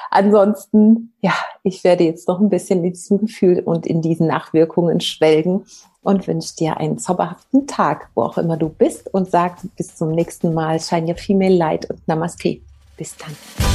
Ansonsten, 0.10 1.13
ja, 1.21 1.34
ich 1.63 1.84
werde 1.84 2.04
jetzt 2.04 2.28
noch 2.28 2.39
ein 2.39 2.50
bisschen 2.50 2.84
in 2.84 2.93
diesem 2.93 3.19
Gefühl 3.19 3.60
und 3.60 3.86
in 3.86 4.02
diesen 4.02 4.28
Nachwirkungen 4.28 5.00
schwelgen 5.00 5.65
und 6.02 6.28
wünsche 6.28 6.56
dir 6.56 6.78
einen 6.78 6.97
zauberhaften 6.97 7.67
Tag, 7.67 8.10
wo 8.15 8.24
auch 8.24 8.38
immer 8.38 8.58
du 8.58 8.69
bist 8.69 9.13
und 9.13 9.30
sag 9.30 9.58
bis 9.78 9.95
zum 9.95 10.10
nächsten 10.10 10.54
Mal. 10.54 10.80
Shine 10.80 11.08
your 11.08 11.15
female 11.15 11.56
light 11.56 11.89
und 11.89 12.06
Namaste. 12.08 12.60
Bis 12.97 13.15
dann. 13.17 13.71